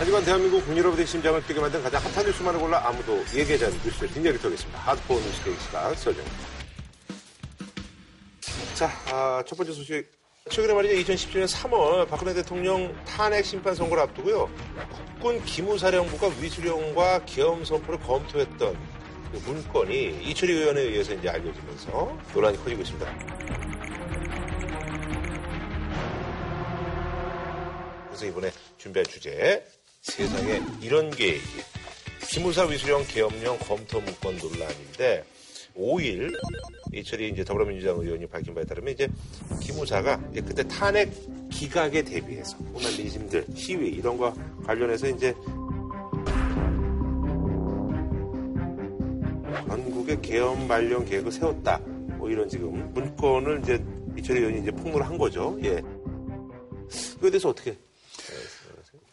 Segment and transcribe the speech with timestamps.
[0.00, 4.38] 하지만 대한민국 국민여러분의 심장을 뛰게 만든 가장 핫한 뉴스만을 골라 아무도 얘기하지 않는 뉴스를 뒷얘기
[4.38, 4.78] 털겠습니다.
[4.78, 6.36] 하드코어 뉴스 데이시가 서정입니다.
[8.76, 10.10] 자, 아, 첫 번째 소식.
[10.48, 11.12] 최근에 말이죠.
[11.12, 14.48] 2017년 3월 박근혜 대통령 탄핵 심판 선고를 앞두고요.
[14.90, 18.78] 국군 기무사령부가 위수령과 계엄 선포를 검토했던
[19.32, 23.18] 그 문건이 이철희 의원에 의해서 이제 알려지면서 논란이 커지고 있습니다.
[28.06, 29.62] 그래서 이번에 준비한 주제
[30.02, 31.36] 세상에 이런 게
[32.22, 35.24] 기무사 위수령 계엄령 검토 문건 논란인데
[35.76, 36.32] 5일
[36.92, 39.08] 이철이 이제 더불어민주당 의원이 밝힌 바에 따르면 이제
[39.60, 41.12] 기무사가 이제 그때 탄핵
[41.50, 45.34] 기각에 대비해서 뿐만 민심들 시위 이런 거 관련해서 이제
[49.68, 51.78] 전국의 계엄 발령 계획을 세웠다.
[52.18, 53.84] 뭐 이런 지금 문건을 이제
[54.16, 55.58] 이철이 의원이 이제 폭로를 한 거죠.
[55.62, 55.82] 예.
[57.20, 57.76] 그에 대해서 어떻게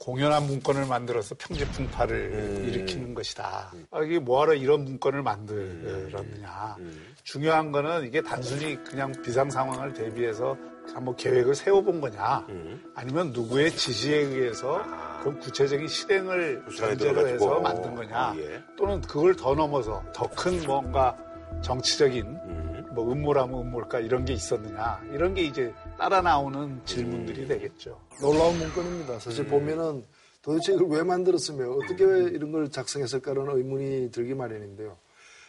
[0.07, 2.65] 공연한 문건을 만들어서 평지풍파를 음.
[2.69, 3.73] 일으키는 것이다.
[3.91, 6.77] 아, 이게 뭐하러 이런 문건을 만들었느냐.
[6.79, 6.85] 음.
[6.85, 7.13] 음.
[7.23, 10.55] 중요한 거는 이게 단순히 그냥 비상 상황을 대비해서
[11.01, 12.45] 뭐 계획을 세워본 거냐.
[12.47, 12.81] 음.
[12.95, 15.19] 아니면 누구의 지시에 의해서 아.
[15.25, 18.33] 그 구체적인 실행을 전제로 해서 만든 거냐.
[18.37, 18.63] 예.
[18.77, 21.17] 또는 그걸 더 넘어서 더 큰 뭔가
[21.61, 22.85] 정치적인 음.
[22.91, 25.01] 뭐 음모라면 음모일까 이런 게 있었느냐.
[25.11, 27.47] 이런 게 이제 따라 나오는 질문들이 음.
[27.47, 27.99] 되겠죠.
[28.21, 29.19] 놀라운 문건입니다.
[29.19, 29.49] 사실 음.
[29.49, 30.05] 보면은
[30.41, 34.95] 도대체 이걸 왜 만들었으며 어떻게 이런 걸 작성했을까라는 의문이 들기 마련인데요.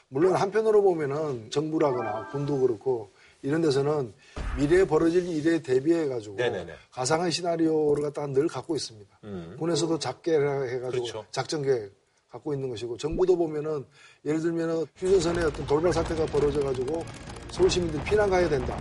[0.09, 3.11] 물론 한편으로 보면은 정부라거나 군도 그렇고
[3.43, 4.13] 이런 데서는
[4.59, 6.39] 미래에 벌어질 일에 대비해 가지고
[6.91, 9.19] 가상의 시나리오를 갖다가 늘 갖고 있습니다.
[9.25, 9.57] 음.
[9.59, 11.25] 군에서도 작게 해가지고 그렇죠.
[11.31, 11.93] 작전 계획
[12.31, 13.85] 갖고 있는 것이고 정부도 보면은
[14.25, 17.05] 예를 들면은 휴전선에 어떤 돌발 사태가 벌어져 가지고
[17.51, 18.81] 서울 시민들 피난 가야 된다.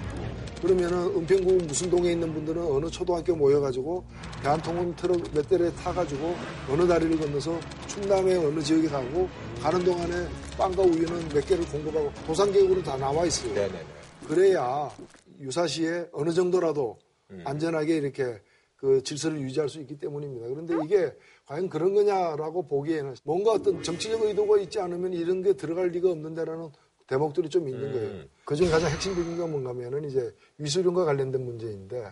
[0.61, 4.03] 그러면은 은평구 무슨 동에 있는 분들은 어느 초등학교 모여가지고
[4.41, 6.36] 대한통운 트럭 몇 대를 타가지고
[6.69, 9.30] 어느 다리를 건너서 충남의 어느 지역에 가고
[9.61, 13.53] 가는 동안에 빵과 우유는 몇 개를 공급하고 도상계획으로 다 나와 있어요.
[13.53, 13.85] 네네네.
[14.28, 14.90] 그래야
[15.40, 16.97] 유사시에 어느 정도라도
[17.29, 17.41] 음.
[17.46, 18.41] 안전하게 이렇게
[18.78, 20.47] 그 질서를 유지할 수 있기 때문입니다.
[20.47, 21.13] 그런데 이게
[21.46, 26.69] 과연 그런 거냐라고 보기에는 뭔가 어떤 정치적 의도가 있지 않으면 이런 게 들어갈 리가 없는데라는
[27.07, 28.09] 대목들이 좀 있는 거예요.
[28.09, 28.29] 음.
[28.44, 32.12] 그 중에 가장 핵심적인 건 뭔가 하면은 이제 위수령과 관련된 문제인데.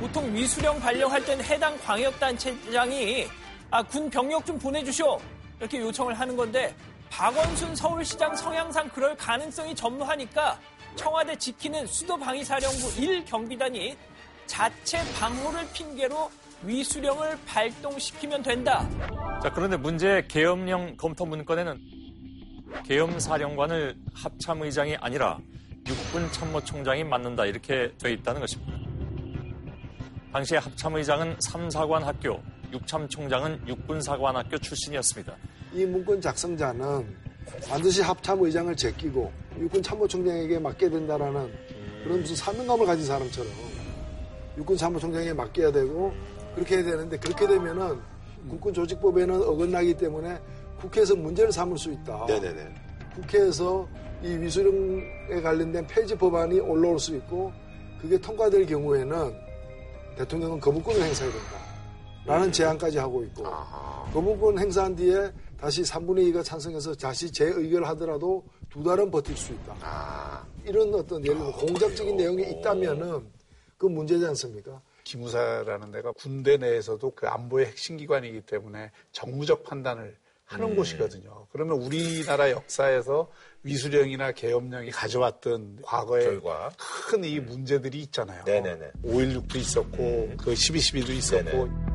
[0.00, 3.26] 보통 위수령 발령할 땐 해당 광역단체장이
[3.70, 5.18] 아, 군 병력 좀 보내주쇼
[5.58, 6.74] 이렇게 요청을 하는 건데
[7.16, 10.58] 박원순 서울시장 성향상 그럴 가능성이 전무하니까
[10.96, 13.96] 청와대 지키는 수도방위사령부 1경비단이
[14.46, 16.28] 자체 방호를 핑계로
[16.64, 18.88] 위수령을 발동시키면 된다.
[19.40, 21.78] 자, 그런데 문제 계엄령 검토 문건에는
[22.84, 25.38] 계엄사령관을 합참의장이 아니라
[25.86, 28.72] 육군 참모총장이 맡는다 이렇게 되어 있다는 것입니다.
[30.32, 32.42] 당시에 합참의장은 삼사관 학교,
[32.72, 35.36] 육참총장은 육군사관학교 출신이었습니다.
[35.74, 37.04] 이 문건 작성자는
[37.68, 41.52] 반드시 합참 의장을 제끼고 육군 참모총장에게 맡게 된다라는
[42.04, 43.50] 그런 무슨 사명감을 가진 사람처럼
[44.56, 46.12] 육군 참모총장에게 맡겨야 되고
[46.54, 47.98] 그렇게 해야 되는데 그렇게 되면은
[48.48, 50.38] 국군 조직법에는 어긋나기 때문에
[50.80, 52.26] 국회에서 문제를 삼을 수 있다.
[52.26, 52.74] 네네네.
[53.16, 53.88] 국회에서
[54.22, 57.52] 이 위수령에 관련된 폐지 법안이 올라올 수 있고
[58.00, 59.34] 그게 통과될 경우에는
[60.18, 61.64] 대통령은 거부권을 행사해야 된다.
[62.26, 62.52] 라는 음.
[62.52, 63.44] 제안까지 하고 있고.
[64.12, 69.76] 거부권 행사한 뒤에 다시 3분의 2가 찬성해서 다시 재의결 하더라도 두 달은 버틸 수 있다.
[69.80, 70.44] 아.
[70.64, 73.26] 이런 어떤 예를 들어 공작적인 내용이 있다면은
[73.76, 74.80] 그 문제지 않습니까?
[75.04, 80.16] 기무사라는 데가 군대 내에서도 그 안보의 핵심 기관이기 때문에 정무적 판단을
[80.46, 80.76] 하는 음.
[80.76, 81.46] 곳이거든요.
[81.52, 83.30] 그러면 우리나라 역사에서
[83.62, 86.40] 위수령이나 계엄령이 가져왔던 과거의
[87.08, 88.44] 큰 이 문제들이 있잖아요.
[88.44, 88.92] 네네네.
[89.04, 90.36] 5.16도 있었고, 음.
[90.38, 91.93] 그 12.12도 있었고, 네네.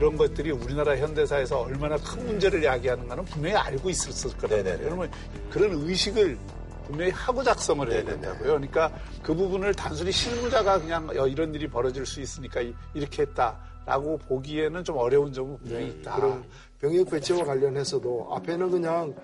[0.00, 4.78] 이런 것들이 우리나라 현대사에서 얼마나 큰 문제를 야기하는가는 분명히 알고 있었을 말이에요.
[4.78, 5.10] 그러면
[5.50, 6.38] 그런 의식을
[6.86, 8.44] 분명히 하고 작성을 해야 된다고요.
[8.44, 8.90] 그러니까
[9.22, 12.62] 그 부분을 단순히 실무자가 그냥 이런 일이 벌어질 수 있으니까
[12.94, 15.90] 이렇게 했다라고 보기에는 좀 어려운 점은 분명히 네.
[15.90, 16.16] 있다.
[16.16, 16.44] 그럼
[16.80, 19.14] 병역 배치와 관련해서도 앞에는 그냥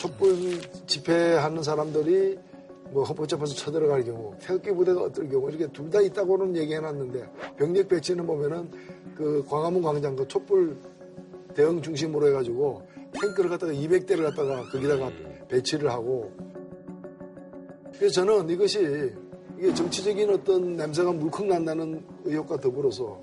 [0.00, 2.36] 촛불 집회하는 사람들이
[2.90, 8.26] 뭐 헌법재판소 쳐들어갈 경우, 태극기 부대가 어떨 경우 이렇게 둘 다 있다고는 얘기해놨는데 병력 배치는
[8.26, 8.70] 보면은
[9.16, 10.76] 그 광화문 광장 그 촛불
[11.54, 12.82] 대응 중심으로 해가지고
[13.20, 15.10] 탱크를 갖다가 200대를 갖다가 거기다가
[15.48, 16.32] 배치를 하고
[17.98, 19.10] 그래서 저는 이것이
[19.58, 23.20] 이게 정치적인 어떤 냄새가 물컥 난다는 의혹과 더불어서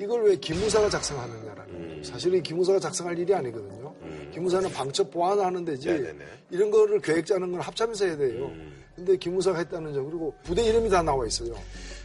[0.00, 3.94] 이걸 왜 기무사가 작성하느냐라는 사실 이 기무사가 작성할 일이 아니거든요.
[4.32, 5.94] 기무사는 방첩 보완을 하는 데지 음.
[6.02, 6.24] 네네네.
[6.50, 8.46] 이런 거를 계획 짜는 건 합참에서 해야 돼요.
[8.46, 8.81] 음.
[8.94, 11.54] 근데 기무사가 했다는 점 그리고 부대 이름이 다 나와 있어요.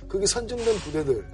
[0.07, 1.25] 거기 선정된 부대들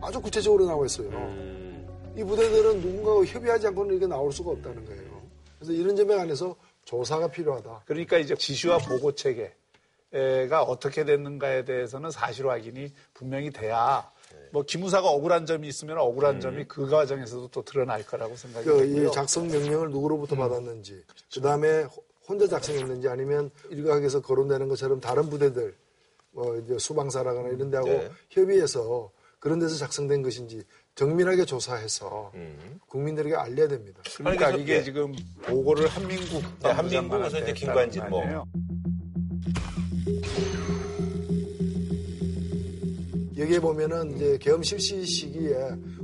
[0.00, 1.08] 아주 구체적으로 나와 있어요.
[1.08, 1.86] 음.
[2.16, 5.22] 이 부대들은 누군가와 협의하지 않고는 이게 나올 수가 없다는 거예요.
[5.58, 7.82] 그래서 이런 점에 관해서 조사가 필요하다.
[7.84, 14.10] 그러니까 이제 지시와 보고 체계가 어떻게 됐는가에 대해서는 사실 확인이 분명히 돼야
[14.50, 19.08] 뭐 기무사가 억울한 점이 있으면 억울한 점이 그 과정에서도 또 드러날 거라고 생각이 그 되고요.
[19.08, 21.86] 이 작성 명령을 누구로부터 받았는지, 그 다음에
[22.28, 25.74] 혼자 작성했는지 아니면 일각에서 거론되는 것처럼 다른 부대들,
[26.32, 28.10] 뭐 이제 수방사라거나 이런 데하고 네.
[28.30, 30.62] 협의해서 그런 데서 작성된 것인지
[30.94, 32.78] 정밀하게 조사해서 음.
[32.88, 34.02] 국민들에게 알려야 됩니다.
[34.16, 34.82] 그러니까 그래서- 이게 예.
[34.82, 38.22] 지금 보고를 한민국 네, 한민국 그래서 이제 김관진 뭐.
[43.36, 45.54] 여기에 보면은 이제 계엄 실시 시기에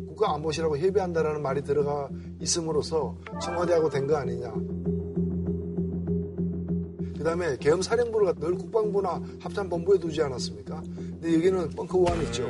[0.07, 2.09] 국가 안보실하고 협의한다라는 말이 들어가
[2.41, 4.53] 있음으로써 청와대하고 된 거 아니냐.
[7.25, 10.83] 그 다음에 계엄 사령부를 늘 국방부나 합참본부에 두지 않았습니까?
[10.83, 12.47] 근데 여기는 벙커 보안 있죠.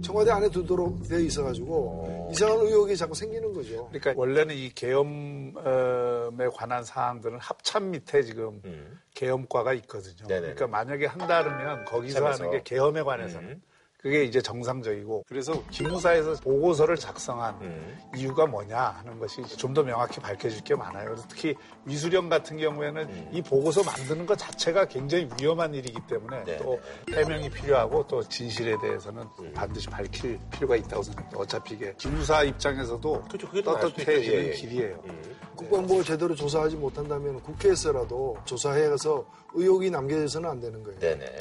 [0.00, 3.88] 청와대 안에 두도록 되어 있어가지고 이상한 의혹이 자꾸 생기는 거죠.
[3.88, 8.96] 그러니까 원래는 이 계엄에 관한 사항들은 합참 밑에 지금 음.
[9.12, 10.28] 계엄과가 있거든요.
[10.28, 10.54] 네네네.
[10.54, 12.44] 그러니까 만약에 한다면 거기서 합참에서.
[12.44, 13.62] 하는 게 계엄에 관해서는 음.
[14.06, 17.98] 그게 이제 정상적이고 그래서 기무사에서 보고서를 작성한 음.
[18.14, 21.04] 이유가 뭐냐 하는 것이 좀 더 명확히 밝혀질 게 많아요.
[21.06, 21.54] 그래서 특히
[21.84, 23.28] 위수령 같은 경우에는 음.
[23.30, 26.56] 이 보고서 만드는 것 자체가 굉장히 위험한 일이기 때문에 네.
[26.56, 26.80] 또
[27.12, 29.52] 해명이 필요하고 또 진실에 대해서는 음.
[29.52, 31.36] 반드시 밝힐 필요가 있다고 생각해요.
[31.36, 33.62] 어차피 이게 기무사 입장에서도 그렇죠.
[33.62, 34.52] 떳떳해지는 예, 예.
[34.52, 35.02] 길이에요.
[35.04, 35.36] 음.
[35.56, 41.00] 국방부가 제대로 조사하지 못한다면 국회에서라도 조사해서 의혹이 남겨져서는 안 되는 거예요.
[41.00, 41.38] 네네.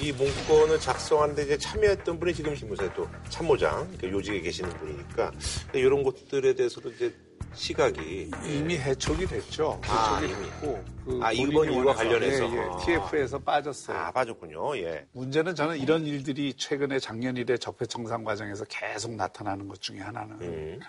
[0.00, 5.32] 이 문건을 작성하는데 이제 참여했던 분이 지금 기무사의 또 참모장, 그 요직에 계시는 분이니까
[5.74, 7.12] 이런 것들에 대해서도 이제
[7.54, 9.80] 시각이 이미 해촉이 됐죠.
[9.88, 10.50] 아, 해촉이 이미.
[10.50, 12.44] 됐고 그 아, 이번 일과 관련해서.
[12.50, 12.76] 예, 예, 아.
[12.78, 13.96] TF에서 빠졌어요.
[13.96, 14.76] 아 빠졌군요.
[14.78, 15.06] 예.
[15.12, 20.80] 문제는 저는 이런 일들이 최근에 작년 이래 적폐청산 과정에서 계속 나타나는 것 중에 하나는 음.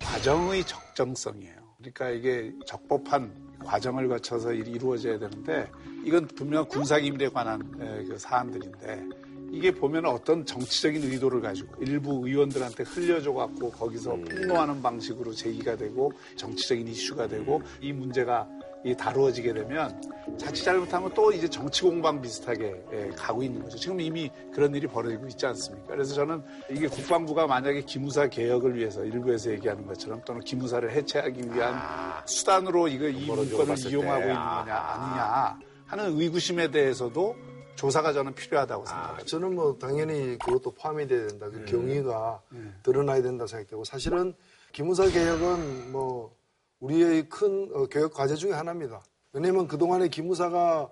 [0.00, 1.64] 과정의 적정성이에요.
[1.78, 5.70] 그러니까 이게 적법한 과정을 거쳐서 일이 이루어져야 되는데
[6.04, 9.23] 이건 분명 군사기밀에 관한 에, 그 사안들인데
[9.54, 16.12] 이게 보면 어떤 정치적인 의도를 가지고 일부 의원들한테 흘려줘 갖고 거기서 폭로하는 방식으로 제기가 되고
[16.36, 18.48] 정치적인 이슈가 되고 이 문제가
[18.84, 19.98] 이 다루어지게 되면
[20.36, 23.78] 자칫 잘못하면 또 이제 정치 공방 비슷하게 예, 가고 있는 거죠.
[23.78, 25.86] 지금 이미 그런 일이 벌어지고 있지 않습니까?
[25.94, 31.80] 그래서 저는 이게 국방부가 만약에 기무사 개혁을 위해서 일부에서 얘기하는 것처럼 또는 기무사를 해체하기 위한
[32.26, 34.26] 수단으로 이거 이 문건을 이용하고 때.
[34.26, 39.26] 있는 거냐 아니냐 하는 의구심에 대해서도 조사가 저는 필요하다고 생각합니다.
[39.26, 41.46] 저는 뭐 당연히 그것도 포함이 돼야 된다.
[41.50, 42.40] 그 경위가
[42.82, 44.34] 드러나야 된다 생각되고 사실은
[44.72, 46.34] 기무사 개혁은 뭐
[46.80, 49.02] 우리의 큰 어, 교육 과제 중에 하나입니다.
[49.32, 50.90] 왜냐하면 그동안에 기무사가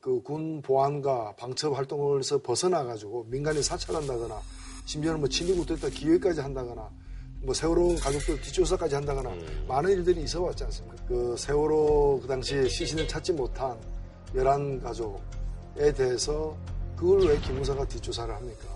[0.00, 4.40] 그 군 보안과 방첩 활동에서 벗어나 가지고 민간인 사찰한다거나
[4.86, 6.88] 심지어는 뭐 친위국됐다 기회까지 한다거나
[7.42, 9.30] 뭐 세월호 가족들 뒷조사까지 한다거나
[9.68, 11.04] 많은 일들이 있어 왔지 않습니까?
[11.06, 13.78] 그 세월호 그 당시에 시신을 찾지 못한
[14.34, 15.20] 열한 가족
[15.76, 16.56] 에 대해서
[16.96, 18.68] 그걸 왜 기무사가 뒷조사를 합니까?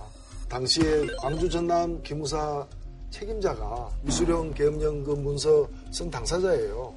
[0.48, 2.66] 당시에 광주 전남 기무사
[3.10, 6.94] 책임자가 미수령 계엄령 그 문서 쓴 당사자예요.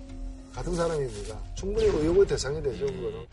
[0.53, 1.39] 같은 사람입니다.
[1.53, 3.25] 충분히 의혹의 대상이 되죠, 그거는.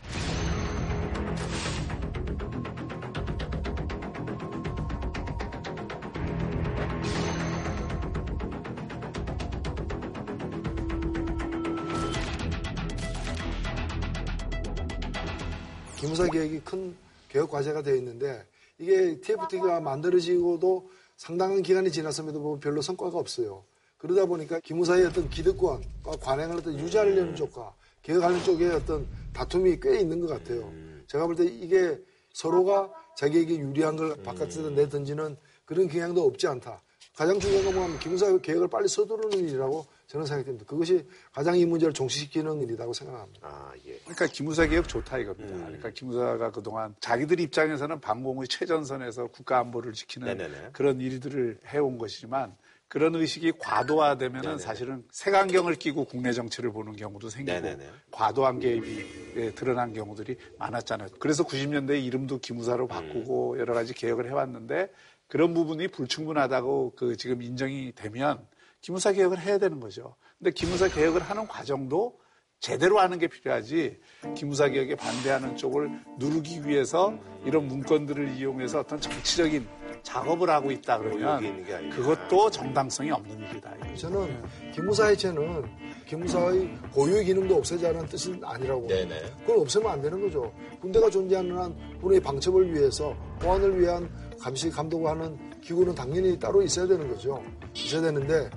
[16.15, 16.95] 기무사 개혁이 큰
[17.27, 18.45] 개혁 과제가 되어 있는데
[18.77, 23.63] 이게 TFT가 만들어지고도 상당한 기간이 지났음에도 뭐 별로 성과가 없어요.
[23.97, 30.19] 그러다 보니까 기무사의 어떤 기득권과 관행을 어떤 유지하려는 쪽과 개혁하는 쪽에 어떤 다툼이 꽤 있는
[30.21, 30.71] 것 같아요.
[31.07, 31.99] 제가 볼 때 이게
[32.33, 36.81] 서로가 자기에게 유리한 걸 바깥에다 내던지는 그런 경향도 없지 않다.
[37.15, 40.65] 가장 중요한 건 뭐냐면 기무사 개혁을 빨리 서두르는 일이라고 저는 생각됩니다.
[40.65, 43.47] 그것이 가장 이 문제를 종식시키는 일이라고 생각합니다.
[43.47, 43.97] 아 예.
[43.99, 45.55] 그러니까 기무사 개혁 좋다 이겁니다.
[45.55, 50.69] 그러니까 기무사가 그동안 자기들 입장에서는 반공의 최전선에서 국가 안보를 지키는 네네네.
[50.73, 52.55] 그런 일들을 해온 것이지만
[52.87, 54.61] 그런 의식이 과도화되면은 네네네.
[54.61, 57.89] 사실은 색안경을 끼고 국내 정치를 보는 경우도 생기고 네네네.
[58.11, 59.05] 과도한 개입이
[59.37, 61.09] 예, 드러난 경우들이 많았잖아요.
[61.19, 64.91] 그래서 90년대 이름도 기무사로 바꾸고 여러 가지 개혁을 해왔는데
[65.27, 68.45] 그런 부분이 불충분하다고 그 지금 인정이 되면
[68.81, 70.15] 기무사 개혁을 해야 되는 거죠.
[70.37, 72.19] 근데 기무사 개혁을 하는 과정도
[72.59, 73.99] 제대로 하는 게 필요하지
[74.35, 79.67] 기무사 개혁에 반대하는 쪽을 누르기 위해서 이런 문건들을 이용해서 어떤 정치적인
[80.03, 81.95] 작업을 하고 있다 그러면 있는 게 아니라.
[81.95, 83.73] 그것도 정당성이 없는 일이다.
[83.95, 85.65] 저는 기무사 해체는
[86.05, 88.87] 기무사의 고유의 기능도 없애자는 뜻은 아니라고.
[88.87, 89.21] 네네.
[89.41, 90.53] 그걸 없애면 안 되는 거죠.
[90.79, 94.07] 군대가 존재하는 한 군의 방첩을 위해서 보안을 위한
[94.45, 97.43] 감시 감독을 하는 기구는 당연히 따로 있어야 되는 거죠.
[97.73, 98.47] 있어야 되는데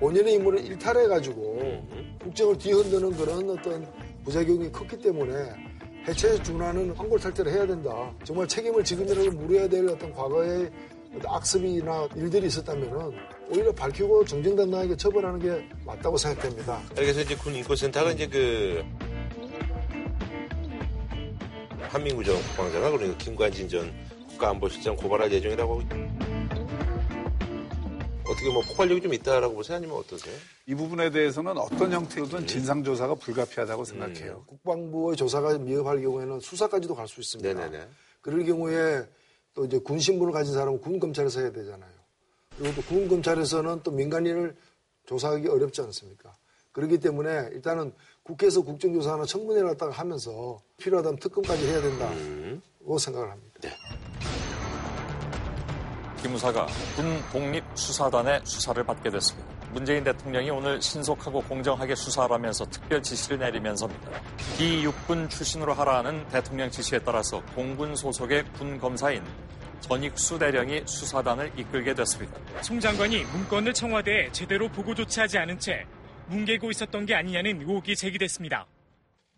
[0.00, 1.82] 본연의 임무를 일탈해가지고
[2.22, 3.86] 국정을 뒤흔드는 그런 어떤
[4.24, 5.34] 부작용이 컸기 때문에
[6.08, 8.10] 해체에 준하는 황골 탈퇴를 해야 된다.
[8.24, 10.70] 정말 책임을 지금이라도 물어야 될 어떤 과거의
[11.26, 13.12] 악습이나 일들이 있었다면은
[13.50, 16.80] 오히려 밝히고 정정당당하게 처벌하는 게 맞다고 생각됩니다.
[16.94, 18.82] 그래서 이제 군 인권센터가 이제 그
[21.90, 23.92] 한민구정 국방장관 그러니까 김관진 전
[24.34, 25.82] 국가안보실장 고발할 예정이라고
[28.26, 30.34] 어떻게 뭐 폭발력이 좀 있다라고 보세요 아니면 어떠세요?
[30.66, 34.44] 이 부분에 대해서는 어떤 형태로든 진상조사가 불가피하다고 생각해요.
[34.46, 37.52] 국방부의 조사가 미흡할 경우에는 수사까지도 갈 수 있습니다.
[37.52, 37.86] 네네네.
[38.22, 39.04] 그럴 경우에
[39.52, 41.92] 또 이제 군 신분을 가진 사람은 군 검찰에서 해야 되잖아요.
[42.58, 44.56] 그리고 또 군 검찰에서는 또 민간인을
[45.06, 46.34] 조사하기 어렵지 않습니까?
[46.72, 53.60] 그렇기 때문에 일단은 국회에서 국정조사나 청문회를 갖다가 하면서 필요하다면 특검까지 해야 된다고 생각을 합니다.
[56.24, 56.66] 기무사가
[56.96, 59.46] 군 독립 수사단의 수사를 받게 됐습니다.
[59.72, 64.10] 문재인 대통령이 오늘 신속하고 공정하게 수사하라면서 특별 지시를 내리면서입니다.
[64.56, 69.22] 비육군 출신으로 하라는 대통령 지시에 따라서 공군 소속의 군 검사인
[69.80, 72.34] 전익수 대령이 수사단을 이끌게 됐습니다.
[72.62, 75.84] 송 장관이 문건을 청와대에 제대로 보고조차 하지 않은 채
[76.28, 78.66] 뭉개고 있었던 게 아니냐는 의혹이 제기됐습니다.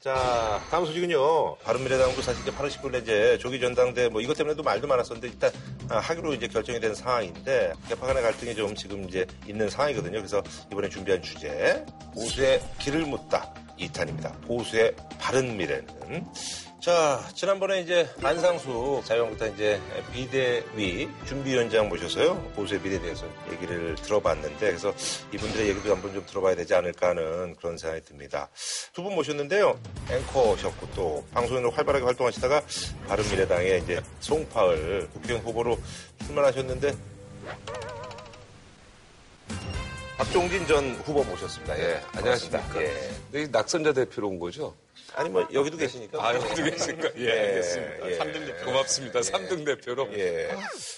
[0.01, 1.57] 자, 다음 소식은요.
[1.65, 5.51] 바른미래당도 사실 이제 8월 19일에 이제 조기 전당대 뭐 이것 때문에도 말도 많았었는데 일단
[5.89, 10.19] 아, 하기로 이제 결정이 된 상황인데 개파 간의 갈등이 좀 지금 이제 있는 상황이거든요.
[10.19, 11.85] 그래서 이번에 준비한 주제
[12.15, 14.41] 보수의 길을 묻다 2탄입니다.
[14.47, 16.27] 보수의 바른미래는
[16.81, 19.81] 자, 지난번에 이제 안상수 자유한국당 이제
[20.13, 22.37] 비대위 준비위원장 모셔서요.
[22.55, 24.95] 보수의 미래에 대해서 얘기를 들어봤는데 그래서
[25.33, 28.49] 이분들의 얘기도 한번 좀 들어봐야 되지 않을까 하는 그런 생각이 듭니다.
[28.93, 29.79] 두 분 모셨는데요.
[30.11, 32.63] 앵커셨고 또 방송인으로 활발하게 활동하시다가
[33.09, 35.79] 바른미래당의 이제 송파을 국회의원 후보로
[36.27, 36.95] 출마하셨는데
[40.19, 41.79] 박종진 전 후보 모셨습니다.
[41.79, 42.83] 예, 안녕하십니까.
[42.83, 43.47] 예.
[43.51, 44.75] 낙선자 대표로 온 거죠?
[45.17, 46.23] 아니 뭐 여기도 계시니까.
[46.23, 47.09] 아, 여기도 계신가?
[47.17, 48.11] 예, 예, 알겠습니다.
[48.11, 48.19] 예.
[48.19, 48.65] 3등 대표.
[48.67, 49.21] 고맙습니다.
[49.21, 50.09] 3등 대표로.
[50.13, 50.55] 예.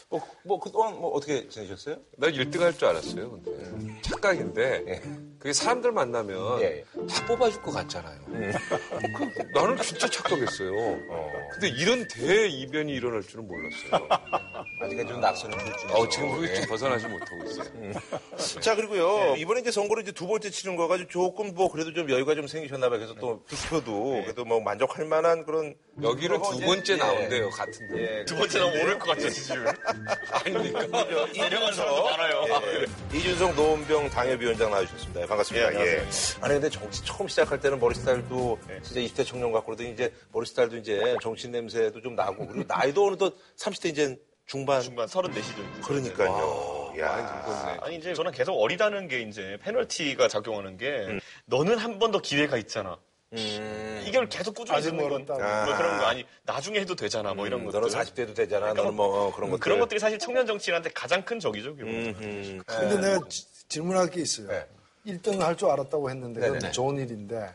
[0.08, 1.96] 뭐, 뭐 그동안 뭐 어떻게 지내셨어요?
[2.16, 4.00] 나 1등 할 줄 알았어요, 근데.
[4.02, 5.02] 착각인데,
[5.38, 8.18] 그게 사람들 만나면 예, 다 뽑아줄 것 같잖아요.
[8.26, 10.72] 그, 나는 진짜 착각했어요.
[11.52, 14.08] 근데 이런 대이변이 일어날 줄은 몰랐어요.
[14.82, 15.94] 아직까지 좀 낙선을 줄 중이죠.
[15.94, 18.60] 어, 지금 그게 좀 벗어나지 못하고 있어요.
[18.60, 22.10] 자 그리고요 이번에 이제 선거를 이제 두 번째 치른 거 가지고 조금 뭐 그래도 좀
[22.10, 22.98] 여유가 좀 생기셨나봐요.
[22.98, 26.96] 그래서 또 투표도 그래도 뭐 만족할 만한 그런 여기는 두 번째 예.
[26.96, 28.24] 나온대요, 같은데.
[28.24, 29.66] 두 번째 나오면 오를 것 같죠 지금.
[30.30, 30.86] 아닙니까?
[31.32, 32.44] 내려가는 사람도 많아요.
[33.12, 35.27] 이준석 노원병 당협위원장 나와주셨습니다.
[35.28, 35.74] 반갑습니다.
[35.86, 35.98] 예.
[36.40, 40.46] 아니 근데 정치 처음 시작할 때는 머리 스타일도 진짜 20대 청년 같고 그러더니 이제 머리
[40.46, 44.80] 스타일도 이제 정치 냄새도 좀 나고 그리고 나이도 어느덧 30대 이제 중반.
[44.80, 45.82] 중반 34시죠.
[45.84, 46.94] 그러니까요.
[46.98, 47.78] 야.
[47.82, 52.56] 아니 이제 저는 계속 어리다는 게 이제 페널티가 작용하는 게 너는 한 번 더 기회가
[52.56, 52.96] 있잖아.
[53.34, 54.04] 음.
[54.06, 55.64] 이걸 계속 꾸준히 듣는 건 멀었다.
[55.66, 57.78] 뭐 그런 거 아니 나중에 해도 되잖아 뭐 이런 것들.
[57.80, 58.60] 너는 40대도 되잖아.
[58.72, 59.60] 그러니까 너는 뭐 어, 그런 것들.
[59.60, 61.70] 그런 것들이 사실 청년 정치인한테 가장 큰 적이죠.
[61.72, 62.62] 음, 음.
[62.66, 64.48] 근데 내가 지- 질문할 게 있어요.
[64.48, 64.64] 네.
[65.06, 66.72] 1등을 할 줄 알았다고 했는데 그건 네네네.
[66.72, 67.52] 좋은 일인데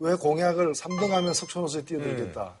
[0.00, 2.54] 왜 공약을 3등 하면 석촌호수에 뛰어들겠다.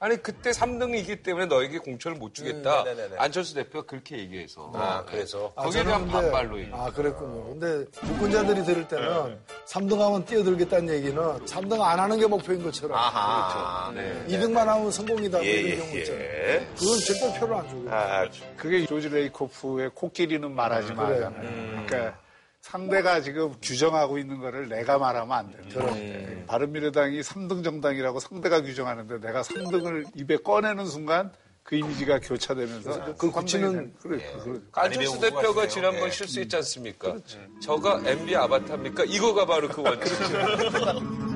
[0.00, 2.80] 아니, 그때 3등이기 때문에 너에게 공천을 못 주겠다.
[2.80, 3.16] 음, 네네네.
[3.16, 4.70] 안철수 대표가 그렇게 얘기해서.
[4.74, 5.52] 아, 그래서.
[5.56, 6.70] 아, 거기에 저는 대한 반발로 얘기.
[6.74, 7.44] 아, 그랬군요.
[7.58, 12.98] 근데 유권자들이 들을 때는 3등 하면 뛰어들겠다는 얘기는 3등 안 하는 게 목표인 것처럼.
[12.98, 13.92] 아하.
[13.92, 14.26] 네.
[14.28, 15.38] 2등만 하면 성공이다.
[15.38, 16.22] 뭐 예, 이런 예, 경우 있잖아요.
[16.22, 16.68] 예.
[16.76, 17.90] 그건 절대 표를 안 주고.
[17.90, 18.28] 아,
[18.58, 21.32] 그게 조지 레이코프의 코끼리는 말하지 마잖아요.
[21.86, 22.18] 그러니까
[22.64, 29.42] 상대가 지금 규정하고 있는 거를 내가 말하면 안 되는 바른미래당이 3등 정당이라고 상대가 규정하는데 내가
[29.42, 31.30] 3등을 입에 꺼내는 순간
[31.62, 36.10] 그 이미지가 교차되면서 굳히는- 상당히 그래, 그걸 안철수 대표가 매우 지난번 네.
[36.10, 37.16] 실수했지 않습니까?
[37.62, 39.04] 저가 MB 아바타입니까?
[39.04, 40.14] 이거가 바로 그 원칙.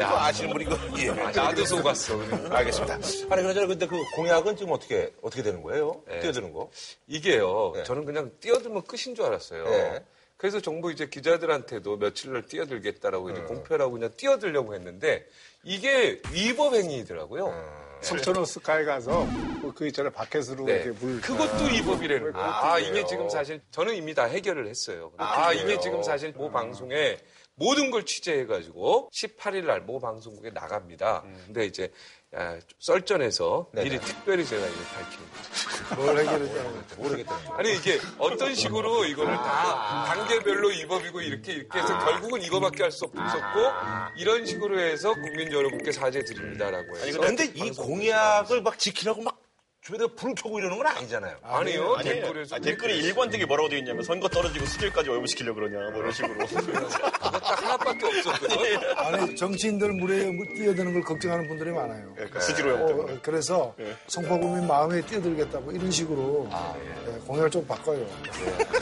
[0.00, 2.18] 야, 아시는 분이 그, 예, 나도 속았어.
[2.50, 2.94] 알겠습니다.
[2.94, 3.66] 아니, 그러잖아.
[3.66, 6.02] 근데 그 공약은 지금 어떻게, 어떻게 되는 거예요?
[6.06, 6.20] 네.
[6.20, 6.70] 뛰어드는 거?
[7.06, 7.72] 이게요.
[7.74, 7.82] 네.
[7.84, 9.64] 저는 그냥 뛰어들면 끝인 줄 알았어요.
[9.64, 10.04] 네.
[10.36, 13.34] 그래서 정부 이제 기자들한테도 며칠 날 뛰어들겠다라고 네.
[13.34, 15.26] 이제 공표라고 그냥 뛰어들려고 했는데
[15.64, 17.48] 이게 위법 행위더라고요.
[17.48, 17.88] 네.
[18.00, 19.24] 석촌호스카에 가서
[19.60, 20.74] 뭐그 있잖아요 바켓으로 네.
[20.74, 22.48] 이렇게 물 그것도 이 법이라는 거예요.
[22.48, 22.78] 아?
[22.78, 25.10] 이게 지금 사실 저는 이미 다 해결을 했어요.
[25.16, 27.18] 아, 이게 지금 사실 모 방송에
[27.58, 31.24] 모든 걸 취재해가지고 18일 날 모 방송국에 나갑니다.
[31.46, 31.90] 근데 이제
[32.34, 33.88] 아, 좀 썰전에서 네네.
[33.88, 35.96] 미리 특별히 제가 이걸 밝힙니다.
[35.96, 37.00] 뭘 해결했다는 거죠.
[37.00, 37.40] 모르겠다.
[37.56, 42.92] 아니 이게 어떤 식으로 이거를 다 단계별로 이 법이고 이렇게 이렇게 해서 결국은 이거밖에 할
[42.92, 48.78] 수 없었고 이런 식으로 해서 국민 여러분께 사죄 드립니다라고 해서 아니, 근데 이 공약을 막
[48.78, 49.40] 지키라고 막
[49.80, 51.36] 주변에다 불을 켜고 이러는 건 아니잖아요.
[51.42, 52.22] 아니요 아니에요.
[52.22, 56.12] 댓글에서 아, 댓글이 일관 되게 뭐라고 되어 있냐면 선거 떨어지고 수질까지 오염시키려고 그러냐 뭐 이런
[56.12, 58.90] 식으로 딱 하나밖에 없었거든요.
[58.96, 62.12] 아니 정치인들 물에 뛰어드는 걸 걱정하는 분들이 많아요.
[62.14, 63.74] 그러니까 수질 오염 때문에 어, 그래서
[64.08, 66.74] 송파구민 마음에 뛰어들겠다고 이런 식으로 아,
[67.06, 68.04] 예, 공약을 좀 바꿔요.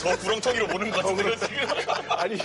[0.01, 1.57] 더 구렁텅이로 보는 것 같은데요 지금
[2.17, 2.37] 아니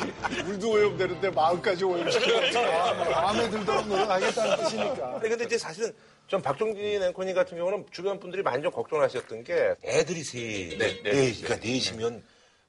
[0.44, 2.62] 물도 오염되는데 마음까지 오염시켜
[3.10, 5.14] 마음에 들도록 노력하겠다는 뜻이니까.
[5.16, 5.92] 아니, 근데 이제 사실은
[6.32, 11.34] 전 박종진 앵커님 같은 경우는 주변 분들이 많이 좀 걱정하셨던 게 애들이 셋, 네, 네,
[11.34, 12.22] 그러니까 넷이면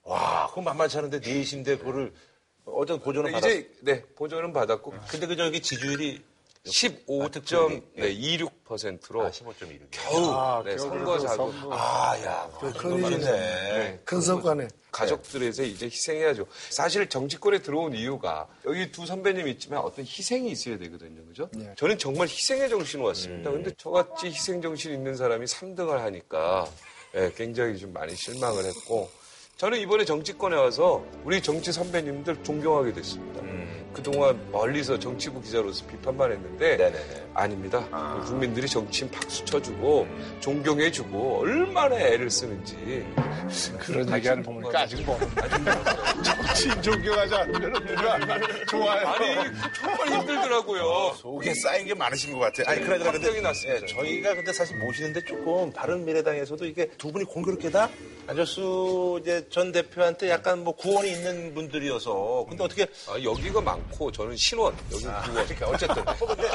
[0.03, 2.11] 와, 그건 만만치 않은데 넷인데 그거를
[2.65, 6.21] 어떤 고전을 받았 이제 네 보조는 받았고 근데 그 저기 지지율이
[6.65, 9.79] 15.26%로 아, 15.16.
[9.91, 11.51] 겨우 아, 네, 겨우 선거 자금.
[11.71, 13.17] 아, 야, 큰 일이네.
[13.19, 13.99] 네.
[14.05, 14.67] 큰 성과네.
[14.91, 16.45] 가족들에서 이제 희생해야죠.
[16.69, 21.25] 사실 정치권에 들어온 이유가 여기 두 선배님 있지만 어떤 희생이 있어야 되거든요.
[21.25, 21.49] 그죠?
[21.53, 21.73] 네.
[21.75, 23.51] 저는 정말 희생의 정신으로 왔습니다.
[23.51, 26.65] 근데 저같이 희생 정신 있는 사람이 3등을 하니까
[27.15, 29.09] 예, 굉장히 좀 많이 실망을 했고
[29.57, 33.41] 저는 이번에 정치권에 와서 우리 정치 선배님들 존경하게 됐습니다.
[33.93, 37.27] 그동안 멀리서 정치부 기자로서 비판만 했는데 네네네.
[37.33, 38.21] 아닙니다.
[38.25, 40.07] 국민들이 정치인 박수 쳐주고
[40.39, 43.05] 존경해주고 얼마나 애를 쓰는지
[43.79, 45.19] 그런 얘기하는 거 보니까 아직 뭐
[46.23, 49.35] 정치인 존경하지 않으면 누가 좋아요 아니
[49.79, 51.13] 정말 힘들더라고요.
[51.17, 52.65] 속에 쌓인 게 많으신 것 같아요.
[52.67, 53.81] 아니, 그러나 근데 났습니다.
[53.81, 57.89] 예, 저희가 근데 사실 모시는데 조금 바른 미래당에서도 이게 두 분이 공교롭게 다
[58.27, 64.35] 안철수 이제 전 대표한테 약간 뭐 구원이 있는 분들이어서 근데 어떻게 아, 여기가 많고 저는
[64.37, 65.45] 신원 여기 아, 구원.
[65.45, 66.47] 그러니까 어쨌든 뭐 근데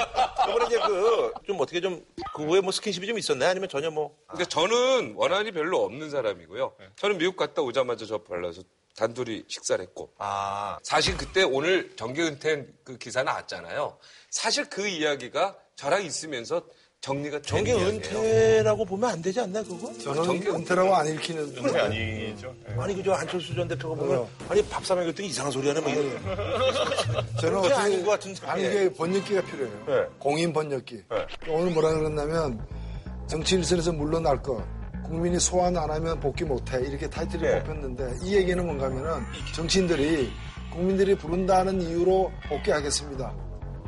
[0.49, 2.05] 이번에 이제 그 좀 어떻게 좀
[2.35, 3.51] 그 후에 뭐 스킨십이 좀 있었나요?
[3.51, 6.77] 아니면 전혀 뭐 근데 저는 원한이 별로 없는 사람이고요.
[6.97, 8.63] 저는 미국 갔다 오자마자 저 발라서
[8.97, 13.99] 단둘이 식사를 했고 아, 사실 그때 오늘 정계 은퇴 그 기사 나왔잖아요.
[14.31, 16.63] 사실 그 이야기가 저랑 있으면서
[17.01, 17.73] 정리가 된 정계.
[17.75, 19.93] 은퇴라고 보면 안 되지 않나 그거?
[19.99, 21.55] 저는 은퇴라고 안 읽히는.
[21.55, 25.91] 그게 아니죠 아니 그저 안철수 전 대표가 보면 아니 밥 사먹였더니 이상한 소리 하네 뭐
[25.91, 26.11] 이런
[27.41, 28.47] 저는 어떻게 아닌 것 같은데.
[28.47, 29.85] 아는 게 번역기가 필요해요.
[29.87, 30.07] 네.
[30.19, 30.97] 공인 번역기.
[31.09, 31.27] 네.
[31.49, 32.67] 오늘 뭐라 그랬냐면
[33.29, 34.63] 정치 일선에서 물러날 것.
[35.05, 37.61] 국민이 소환 안 하면 복귀 못해 이렇게 타이틀이 네.
[37.61, 39.23] 뽑혔는데 이 얘기는 뭔가 하면은
[39.55, 40.31] 정치인들이
[40.73, 43.33] 국민들이 부른다는 이유로 복귀하겠습니다.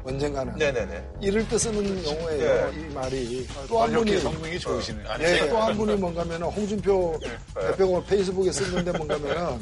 [0.04, 0.54] 언젠가는.
[0.56, 1.04] 네네네.
[1.20, 2.70] 이럴 때 쓰는 용어예요.
[2.72, 2.80] 네.
[2.80, 3.46] 이 말이.
[3.68, 7.18] 또 한 분이 성능이 좋으시네 예, 또한 분이 뭔가면은 홍준표
[7.54, 9.60] 대표가 페이스북에 쓴 건데 뭔가면은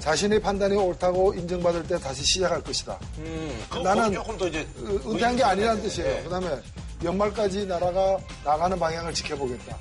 [0.00, 2.98] 자신의 판단이 옳다고 인정받을 때 다시 시작할 것이다.
[3.70, 6.24] 그 나는 조금 더 이제 은- 은퇴한 게 아니라는 뜻이에요.
[6.24, 6.48] 그다음에
[7.04, 9.76] 연말까지 나라가 나가는 방향을 지켜보겠다.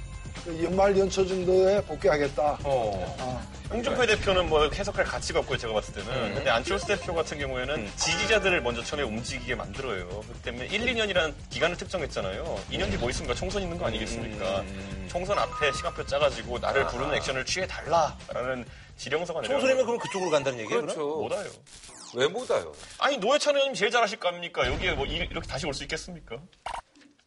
[0.47, 2.60] 그 연말 연초 정도에 복귀하겠다.
[2.63, 3.47] 어.
[3.69, 6.10] 홍준표 대표는 뭐 해석할 가치가 없고요, 제가 봤을 때는.
[6.10, 6.36] 음.
[6.36, 10.07] 근데 안철수 대표 같은 경우에는 지지자들을 먼저 처음에 움직이게 만들어요.
[10.07, 12.60] 그렇기 때문에 1, 2년이라는 기간을 특정했잖아요.
[12.71, 13.36] 2년 뒤 뭐 있습니까?
[13.36, 14.62] 총선 있는 거 아니겠습니까?
[14.62, 15.07] 음.
[15.12, 18.63] 총선 앞에 시간표 짜가지고 나를 부르는 액션을 취해달라라는
[18.95, 19.51] 지령서가 내려.
[19.51, 20.81] 총선이면 그럼 그쪽으로 간다는 얘기예요?
[20.83, 20.99] 그렇죠.
[21.01, 21.49] 못 와요.
[22.15, 22.71] 왜 못 와요?
[22.99, 24.65] 아니 노회찬 의원님 제일 잘하실 거 아닙니까?
[24.65, 26.38] 여기에 뭐 이- 이렇게 다시 올 수 있겠습니까?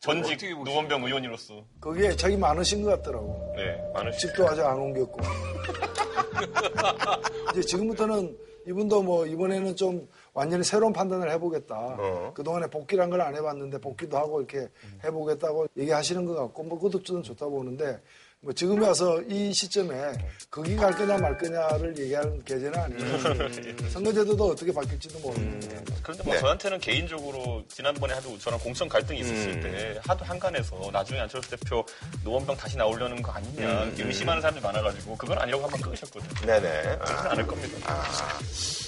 [0.01, 0.39] 전직?
[0.65, 1.63] 노원병 의원으로서.
[1.81, 3.53] 거기에 적이 많으신 것 같더라고.
[3.55, 5.21] 네, 많으시 집도 아직 안 옮겼고.
[7.53, 8.37] 이제 지금부터는
[8.67, 11.75] 이분도 뭐 이번에는 좀 완전히 새로운 판단을 해보겠다.
[11.77, 12.33] 어.
[12.35, 14.69] 그동안에 복귀란 걸 안 해봤는데 복귀도 하고 이렇게
[15.05, 18.01] 해보겠다고 얘기하시는 것 같고 뭐 그것도 저는 좋다고 보는데
[18.43, 20.13] 뭐 지금에 와서 이 시점에
[20.51, 23.89] 거기 갈 거냐 말 거냐를 얘기하는 계제는 아니에요.
[23.91, 25.85] 선거제도도 어떻게 바뀔지도 모르는데.
[26.03, 26.41] 그런데 뭐 네.
[26.41, 29.61] 저한테는 개인적으로 지난번에 하도 저랑 공천 갈등이 있었을 음.
[29.61, 31.85] 때 하도 한간에서 나중에 안철수 대표
[32.25, 36.47] 노원병 다시 나오려는 거 아니냐 이렇게 의심하는 사람들이 많아가지고 그건 아니라고 한번 끊으셨거든요.
[36.47, 36.83] 네네.
[36.97, 37.95] 그렇지는 않을 겁니다.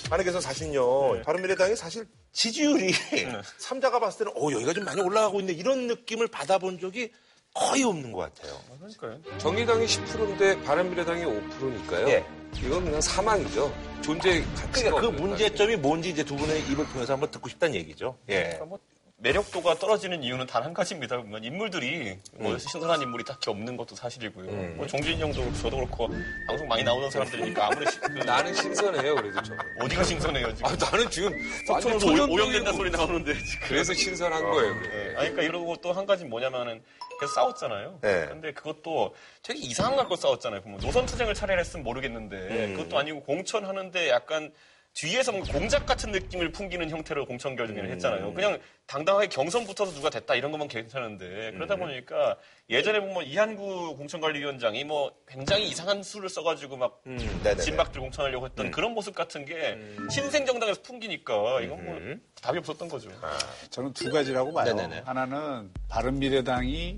[0.08, 2.94] 아니 그래서 사실요 바른미래당이 사실 지지율이
[3.58, 7.12] 삼자가 봤을 때는 어 여기가 좀 많이 올라가고 있는데 이런 느낌을 받아본 적이
[7.54, 8.58] 거의 없는 것 같아요.
[8.78, 9.38] 그러니까요.
[9.38, 12.08] 정의당이 10%인데 바른미래당이 5%니까요.
[12.08, 12.24] 예.
[12.56, 13.72] 이건 그냥 사망이죠.
[14.02, 18.16] 존재 가치가 그러니까 그 문제점이 뭔지 이제 두 분의 입을 통해서 한번 듣고 싶다는 얘기죠.
[18.28, 18.42] 예.
[18.42, 18.78] 그러니까 뭐
[19.18, 21.16] 매력도가 떨어지는 이유는 단 한 가지입니다.
[21.18, 22.20] 보면 인물들이 음.
[22.42, 24.74] 뭐 신선한 인물이 딱히 없는 것도 사실이고요.
[24.74, 26.08] 뭐 종진 형도 그렇고 저도 그렇고
[26.48, 29.54] 방송 많이 나오는 사람들이니까 아무리 시- 그 나는 신선해요, 그래도 저.
[29.84, 30.66] 어디가 신선해요 지금.
[30.72, 31.32] 아, 나는 지금
[31.66, 33.68] 초전병이고 오염된다 소리 나오는데 지금.
[33.68, 34.74] 그래서 신선한 거예요.
[34.74, 34.88] 그게.
[34.88, 35.00] 예.
[35.10, 36.82] 아니, 그러니까 이러고 또 한 가지 뭐냐면은
[37.22, 37.98] 계속 싸웠잖아요.
[38.02, 38.26] 네.
[38.26, 40.62] 근데 그것도 되게 이상한 걸 갖고 싸웠잖아요.
[40.62, 42.76] 보면 노선 투쟁을 차라리 했으면 모르겠는데 음.
[42.76, 44.52] 그것도 아니고 공천 하는데 약간
[44.94, 47.90] 뒤에서 뭔가 공작 같은 느낌을 풍기는 형태로 공천 결정을 음.
[47.92, 48.34] 했잖아요.
[48.34, 52.36] 그냥 당당하게 경선 붙어서 누가 됐다 이런 것만 괜찮은데 그러다 보니까
[52.68, 57.18] 예전에 보면 이한구 공천관리위원장이 뭐 굉장히 이상한 수를 써가지고 막 음.
[57.58, 59.78] 진박들 공천하려고 했던 그런 모습 같은 게
[60.10, 61.98] 신생 정당에서 풍기니까 이건 뭐
[62.42, 63.10] 답이 없었던 거죠.
[63.70, 64.74] 저는 두 가지라고 봐요.
[64.74, 65.04] 네네네.
[65.06, 66.96] 하나는 바른 미래당이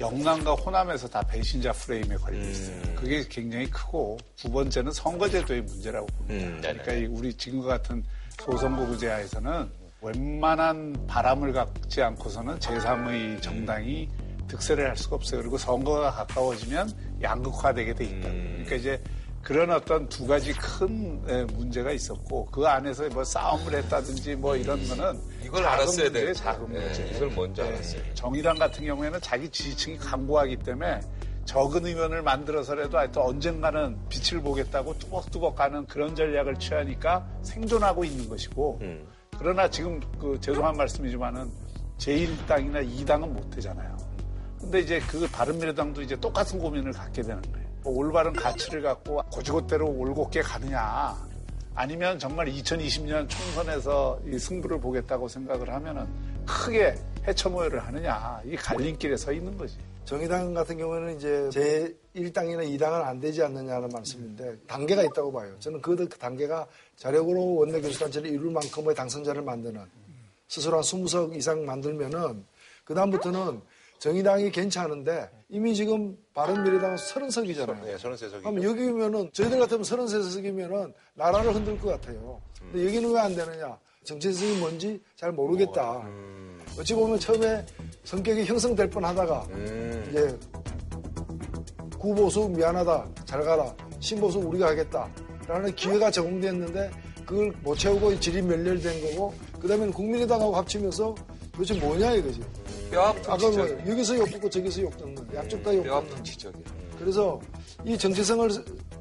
[0.00, 2.80] 영남과 호남에서 다 배신자 프레임에 걸려 있어요.
[2.96, 6.46] 그게 굉장히 크고 두 번째는 선거제도의 문제라고 봅니다.
[6.46, 6.58] 음.
[6.60, 8.04] 그러니까 이 우리 지금과 같은
[8.40, 14.08] 소선거구제 하에서는 웬만한 바람을 갖지 않고서는 제3의 정당이
[14.48, 15.40] 득세를 할 수가 없어요.
[15.40, 18.28] 그리고 선거가 가까워지면 양극화되게 돼 있다.
[18.28, 18.64] 음.
[18.64, 19.02] 그러니까 이제
[19.44, 24.82] 그런 어떤 두 가지 큰 에, 문제가 있었고 그 안에서 뭐 싸움을 했다든지 뭐 이런
[24.88, 26.32] 거는 이걸 알았어야 문제예요, 돼.
[26.32, 27.06] 작은 네, 문제.
[27.14, 27.68] 이걸 먼저 네.
[27.68, 28.02] 알았어요.
[28.14, 31.00] 정의당 같은 경우에는 자기 지지층이 강고하기 때문에
[31.44, 38.78] 적은 의원을 만들어서라도 하여튼 언젠가는 빛을 보겠다고 뚜벅뚜벅 가는 그런 전략을 취하니까 생존하고 있는 것이고
[38.80, 39.06] 음.
[39.38, 41.50] 그러나 지금 그 죄송한 말씀이지만은
[41.98, 43.94] 제1당이나 2당은 못 되잖아요.
[44.58, 47.64] 근데 이제 그 바른미래당도 이제 똑같은 고민을 갖게 되는 거예요.
[47.84, 51.14] 뭐 올바른 가치를 갖고 고지고대로 올곧게 가느냐
[51.74, 56.06] 아니면 정말 2020년 총선에서 이 승부를 보겠다고 생각을 하면은
[56.46, 56.94] 크게
[57.28, 59.76] 해처모여를 하느냐 이 갈림길에 서 있는 거지.
[60.06, 65.54] 정의당 같은 경우에는 이제 제 1당이나 2당은 안 되지 않느냐는 말씀인데 단계가 있다고 봐요.
[65.58, 66.66] 저는 그 단계가
[66.96, 69.82] 자력으로 원내 교수단체를 이룰 만큼의 당선자를 만드는
[70.48, 72.44] 스스로 한 20석 이상 만들면은
[72.84, 73.60] 그다음부터는
[73.98, 77.84] 정의당이 괜찮은데 이미 지금 바른미래당은 30석이잖아요.
[77.84, 78.42] 네, 저는 세석이.
[78.42, 82.40] 그럼 여기면은 저희들 같으면 33석이면은 나라를 흔들 것 같아요.
[82.58, 83.78] 근데 여기는 왜 안 되느냐?
[84.02, 86.04] 정체성이 뭔지 잘 모르겠다.
[86.76, 87.64] 어찌 보면 처음에
[88.02, 90.06] 성격이 형성될 뻔 하다가 음.
[90.10, 90.36] 이제
[92.00, 95.08] 구보수 미안하다 잘 가라 신보수 우리가 하겠다
[95.46, 96.90] 라는 기회가 제공됐는데
[97.24, 101.14] 그걸 못 채우고 질이 멸렬된 거고 그 다음에는 국민의당하고 합치면서
[101.52, 102.42] 도대체 뭐냐 이거지
[102.94, 103.90] 뼈아픈 아까 뭐 지적이에요.
[103.90, 106.64] 여기서 욕 붙고 저기서 욕 듣는 양쪽 다욕 듣는 뼈아픈 지적이에요.
[106.98, 107.40] 그래서
[107.84, 108.50] 이 정체성을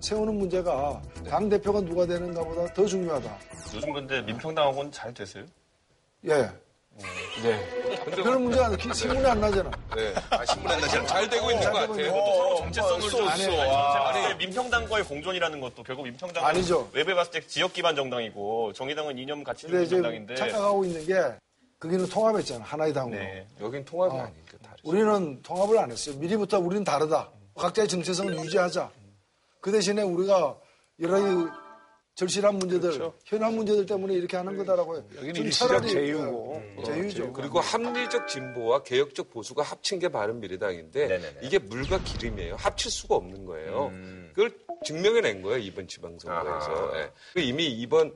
[0.01, 3.37] 세우는 문제가 당 대표가 누가 되는가보다 더 중요하다.
[3.75, 5.45] 요즘 근데 민평당하고는 잘 되세요?
[6.25, 6.49] 예.
[7.41, 7.59] 네.
[8.05, 9.71] 근데 그런 문제가 아니라 신문에 안 나잖아.
[9.95, 10.13] 네.
[10.29, 12.23] 아, 신문에 나잘 잘 되고 있는 것 되고 있는 같아요.
[12.23, 12.35] 거.
[12.35, 13.61] 서로 정체성을 좀 아니, 써.
[13.61, 16.89] 아니, 민평당과의 공존이라는 것도 결국 민평당은 아니죠.
[16.93, 21.05] 외부에 봤을 때 지역 기반 정당이고 정의당은 이념 같이 근데 있는 이제 정당인데 착각하고 있는
[21.07, 21.13] 게
[21.83, 22.63] 거기는 통합했잖아.
[22.63, 23.17] 하나의 당으로.
[23.17, 23.45] 네.
[23.59, 24.21] 여긴 통합이 어.
[24.21, 24.89] 아니니까 다르죠.
[24.89, 26.15] 우리는 통합을 안 했어요.
[26.17, 27.29] 미리부터 우리는 다르다.
[27.55, 28.89] 각자의 정체성을 유지하자.
[29.59, 30.57] 그 대신에 우리가
[31.01, 31.51] 여러 가지
[32.15, 35.03] 절실한 문제들, 현안 문제들 때문에 이렇게 하는 거다라고 해요.
[35.15, 36.63] 여기는 좀 일시적 제휴고.
[36.77, 37.33] 어, 제휴죠.
[37.33, 41.39] 그리고 합리적 진보와 개혁적 보수가 합친 게 바른 미래당인데 네네네.
[41.41, 42.55] 이게 물과 기름이에요.
[42.55, 43.91] 합칠 수가 없는 거예요.
[44.33, 44.51] 그걸
[44.85, 46.91] 증명해낸 거예요 이번 지방선거에서.
[47.33, 48.13] 그 이미 이번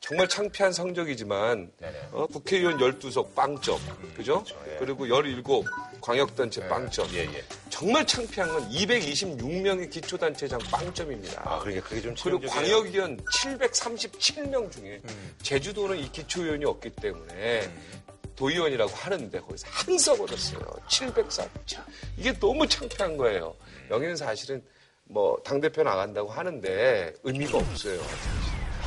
[0.00, 1.70] 정말 창피한 성적이지만
[2.12, 3.78] 어, 국회의원 12석 빵점,
[4.16, 4.44] 그죠?
[4.78, 5.42] 그리고 17
[6.00, 7.06] 광역단체 빵점.
[7.14, 7.44] 예, 예.
[7.68, 11.42] 정말 창피한 건 226명의 기초단체장 빵점입니다.
[11.44, 12.46] 아, 그러니까 그게 좀 그리고.
[12.46, 15.00] 광역위원 737명 중에
[15.42, 17.68] 제주도는 이 기초위원이 없기 때문에
[18.36, 20.60] 도의원이라고 하는데 거기서 한 석 얻었어요.
[20.88, 21.82] 704자.
[22.16, 23.54] 이게 너무 창피한 거예요.
[23.90, 24.62] 여기는 사실은
[25.04, 28.00] 뭐 당대표 나간다고 하는데 의미가 없어요.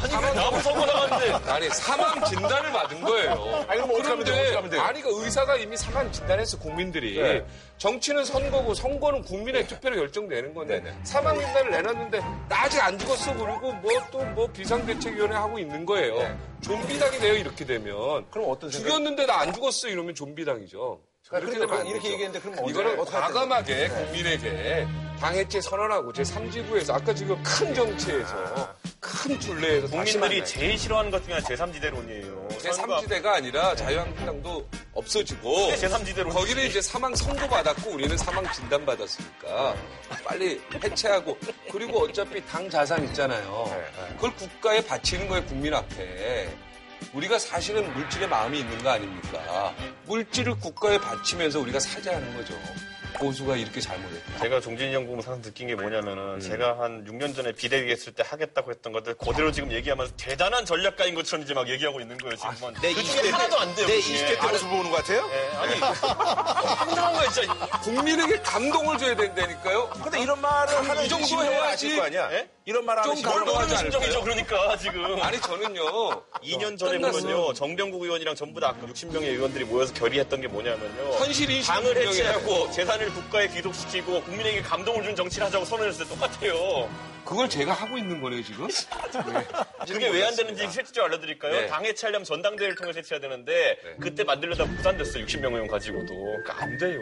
[0.03, 3.65] 아니 왜 나무 선거 나갔는데 아니 사망 진단을 받은 거예요.
[3.67, 4.57] 아니, 그럼 돼요?
[4.57, 4.79] 어떻게 하면?
[4.79, 7.21] 아니 그 의사가 이미 사망 진단했어 국민들이.
[7.21, 7.45] 네.
[7.77, 10.97] 정치는 선거고 선거는 국민의 투표로 결정되는 건데 네, 네.
[11.03, 16.17] 사망 진단을 내놨는데 나 아직 안 죽었어 그리고 뭐또뭐 비상대책위원회 하고 있는 거예요.
[16.17, 16.35] 네.
[16.61, 18.25] 좀비당이 돼요 이렇게 되면.
[18.31, 18.87] 그럼 어떤 생각?
[18.87, 20.99] 죽였는데 나 안 죽었어 이러면 좀비당이죠.
[21.27, 22.13] 그러니까 안 이렇게 되죠.
[22.13, 24.87] 얘기했는데 그럼 이거는 과감하게 국민에게
[25.19, 28.75] 당해체 선언하고 제 3지부에서 아까 지금 큰 정치에서
[29.12, 30.45] 큰 둘레에서 국민들이.
[30.45, 32.50] 제일 싫어하는 것 중에 제3지대론이에요.
[32.58, 39.76] 제3지대가 아니라 자유한국당도 없어지고 제3지대로 거기는 이제 사망 선고 받았고 우리는 사망 진단 받았으니까
[40.24, 41.38] 빨리 해체하고
[41.71, 43.65] 그리고 어차피 당 자산 있잖아요.
[44.15, 46.50] 그걸 국가에 바치는 거예요 국민 앞에.
[47.13, 49.76] 우리가 사실은 물질에 마음이 있는 거 아닙니까?
[50.06, 52.54] 물질을 국가에 바치면서 우리가 사죄하는 거죠.
[53.21, 54.39] 보수가 이렇게 잘못했다.
[54.39, 58.23] 제가 종진이 형 보면 항상 느낀 게 뭐냐면은 제가 한 6년 전에 비대위 했을 때
[58.25, 62.73] 하겠다고 했던 것들 그대로 지금 얘기하면서 대단한 전략가인 것처럼 이제 막 얘기하고 있는 거예요 지금은.
[62.81, 63.88] 내그 중에 20대 하나도 안 돼요.
[63.88, 64.15] 내그 중에.
[64.17, 65.29] 20대 때 모습 보는 것 같아요?
[65.31, 67.53] 예, 아니 황당한 거 진짜.
[67.84, 69.89] 국민에게 감동을 줘야 된다니까요.
[70.03, 71.86] 근데 이런 말을 하는 이 정도 해야지.
[71.86, 72.31] 아실 거 아니야?
[72.34, 72.49] 예?
[72.65, 74.02] 이런 말 하는 좀 심정을 뭘 모르는 하지 않을까요?
[74.12, 75.21] 심정이죠 그러니까 지금.
[75.24, 75.82] 아니 저는요.
[76.43, 77.00] 2년 전에.
[77.00, 82.69] 보면요 정병국 의원이랑 전부 다 60명의 의원들이 모여서 결의했던 게 뭐냐면요 현실 인식 당을 해체하고
[82.71, 86.89] 재산을 국가에 귀독시키고 국민에게 감동을 준 정치를 하자고 선언했을 때 똑같아요.
[87.26, 88.67] 그걸 제가 하고 있는 거네요 지금.
[89.88, 91.52] 그게 왜 안 되는지 실질적으로 알려드릴까요?
[91.62, 91.67] 네.
[91.67, 95.26] 당 해체하려면 전당대회를 통해서 해체해야 되는데 그때 만들려다 무산됐어요.
[95.26, 96.13] 60명 의원 가지고도.
[96.13, 97.02] 그러니까 안 돼요.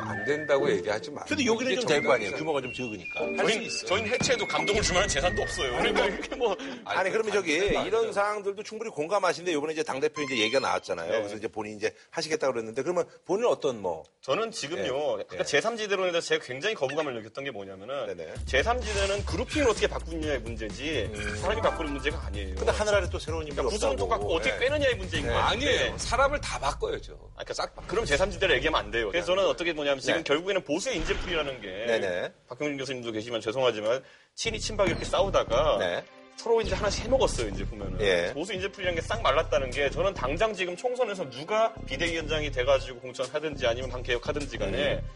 [0.00, 1.24] 안 된다고 얘기하지 마.
[1.24, 2.36] 근데 여기는 좀 될 거 아니에요.
[2.36, 3.20] 규모가 좀 적으니까.
[3.38, 3.68] 저희.
[3.86, 5.72] 저희는 해체해도 감동을 줄 만한 재산도 없어요.
[5.78, 7.54] 그러니까 이렇게 뭐 아니 그러면 저기
[7.86, 11.10] 이런 사항들도 충분히 공감하시는데 이번에 이제 당 대표 이제 얘기가 나왔잖아요.
[11.10, 11.18] 네.
[11.18, 14.82] 그래서 이제 본인이 이제 하시겠다고 그랬는데 그러면 본인은 어떤 뭐 저는 지금요,
[15.16, 15.24] 네.
[15.28, 18.34] 그러니까 제3지대론에 대해서 제가 굉장히 거부감을 느꼈던 게 뭐냐면은, 네네.
[18.44, 22.54] 제3지대는 그룹핑을 어떻게 바꾸느냐의 문제지, 사람이 바꾸는 문제가 아니에요.
[22.56, 23.96] 근데 하늘 아래 또 새로운 인물 그러니까 구성은.
[23.96, 24.58] 똑같고 어떻게 네.
[24.58, 25.38] 빼느냐의 문제인 거예요.
[25.38, 25.96] 아니에요.
[25.96, 27.14] 사람을 다 바꿔야죠.
[27.36, 29.08] 아, 그러니까 싹, 바- 그럼 제3지대를 얘기하면 안 돼요.
[29.08, 30.22] 그래서 저는 어떻게 보냐면 지금 네.
[30.24, 32.32] 결국에는 보수의 인재풀이라는 게, 네네.
[32.48, 34.02] 박형준 교수님도 계시지만 죄송하지만,
[34.34, 36.04] 친이 친박 이렇게 싸우다가, 네.
[36.36, 38.00] 서로 이제 하나씩 해먹었어요, 이제 보면은.
[38.00, 38.32] 예.
[38.32, 43.90] 보수 인재풀이라는 게 싹 말랐다는 게 저는 당장 지금 총선에서 누가 비대위원장이 돼가지고 공천하든지 아니면
[43.90, 45.08] 당 개혁하든지 간에 음.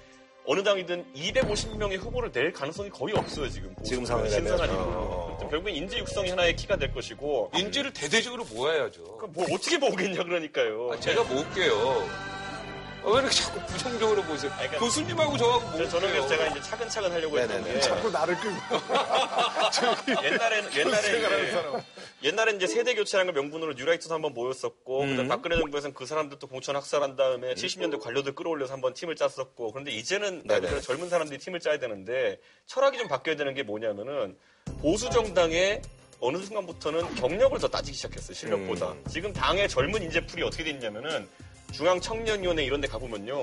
[0.45, 3.73] 어느 당이든 250명의 후보를 낼 가능성이 거의 없어요, 지금.
[3.85, 4.49] 지금 상황이라면.
[4.49, 5.39] 신선한 어.
[5.41, 5.49] 이유.
[5.49, 7.53] 결국엔 인재 육성이 하나의 키가 될 것이고.
[7.55, 9.05] 인지를 대대적으로 모아야죠.
[9.19, 10.91] 그럼 뭐 어떻게 모으겠냐, 그러니까요.
[10.93, 12.32] 아, 제가 모을게요.
[13.05, 14.53] 아, 왜 이렇게 자꾸 부정적으로 보세요?
[14.57, 15.89] 그러니까 교수님하고 저하고 저- 모을게요.
[15.91, 17.75] 저는 그래서 제가 이제 차근차근 하려고 했던 네네네.
[17.75, 17.81] 게.
[17.81, 18.57] 자꾸 나를 끌고.
[20.25, 21.63] 옛날에는 옛날에 이제,
[22.23, 26.77] 옛날에 이제 세대 교체라는 걸 명분으로 뉴라이트도 한번 모였었고 그다음 박근혜 정부에서는 그 사람들도 공천
[26.77, 30.45] 학살한 다음에 70년대 관료들 끌어올려서 한번 팀을 짰었고 그런데 이제는
[30.83, 34.37] 젊은 사람들이 팀을 짜야 되는데 철학이 좀 바뀌어야 되는 게 뭐냐면은
[34.81, 35.83] 보수 정당의
[36.21, 41.29] 어느 순간부터는 경력을 더 따지기 시작했어요 실력보다 지금 당의 젊은 인재풀이 어떻게 돼 있냐면은
[41.73, 43.43] 중앙 청년위원회 이런 데 가보면요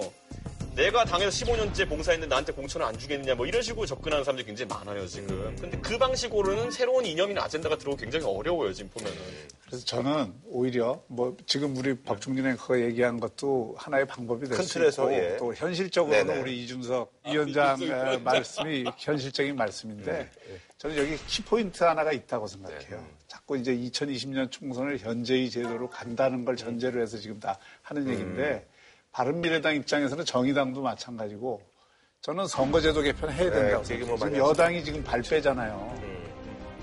[0.80, 5.06] 내가 당에서 15년째 봉사했는데 나한테 공천을 안 주겠느냐 뭐 이런 식으로 접근하는 사람들이 굉장히 많아요
[5.08, 5.54] 지금.
[5.60, 9.18] 근데 그 방식으로는 새로운 이념이나 아젠다가 들어오기 굉장히 어려워요 지금 보면은.
[9.66, 15.14] 그래서 저는 오히려 뭐 지금 우리 박종진 앵커가 얘기한 것도 하나의 방법이 될큰수 틀에서, 있고
[15.14, 15.38] 예.
[15.38, 16.42] 또 현실적으로는 네네.
[16.42, 20.32] 우리 이준석 위원장의 말씀이 현실적인 말씀인데
[20.78, 23.06] 저는 여기 키포인트 하나가 있다고 생각해요.
[23.28, 28.66] 자꾸 이제 2020년 총선을 현재의 제도로 간다는 걸 전제로 해서 지금 다 하는 얘기인데
[29.20, 31.62] 바른미래당 입장에서는 정의당도 마찬가지고
[32.22, 34.08] 저는 선거제도 개편 해야 된다고 그 얘기 생각해요.
[34.08, 35.94] 뭐 지금 여당이 지금 발빼잖아요.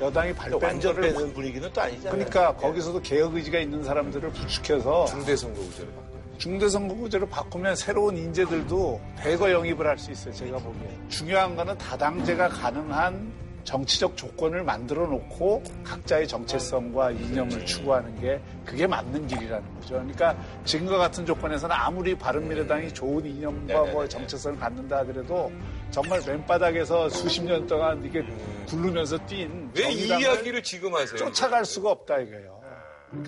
[0.02, 2.10] 여당이 발뺀 완전 거를 빼는 분위기는 또 아니잖아요.
[2.12, 6.36] 그러니까 거기서도 개혁 의지가 있는 사람들을 부축해서 중대선거구제를 바꿔요.
[6.36, 10.34] 중대선거구제로 바꾸면 새로운 인재들도 대거 영입을 할 수 있어요.
[10.34, 13.32] 제가 보기에 중요한 거는 다당제가 가능한
[13.70, 19.94] 정치적 조건을 만들어 놓고 각자의 정체성과 이념을 추구하는 게 그게 맞는 길이라는 거죠.
[19.94, 25.52] 그러니까 지금과 같은 조건에서는 아무리 바른미래당이 좋은 이념과 뭐 정체성을 갖는다 하더라도
[25.90, 28.24] 정말 맨바닥에서 수십 년 동안 이게
[28.68, 31.16] 굴르면서 뛴 왜 이 이야기를 지금 하세요?
[31.16, 32.55] 쫓아갈 수가 없다 이거예요.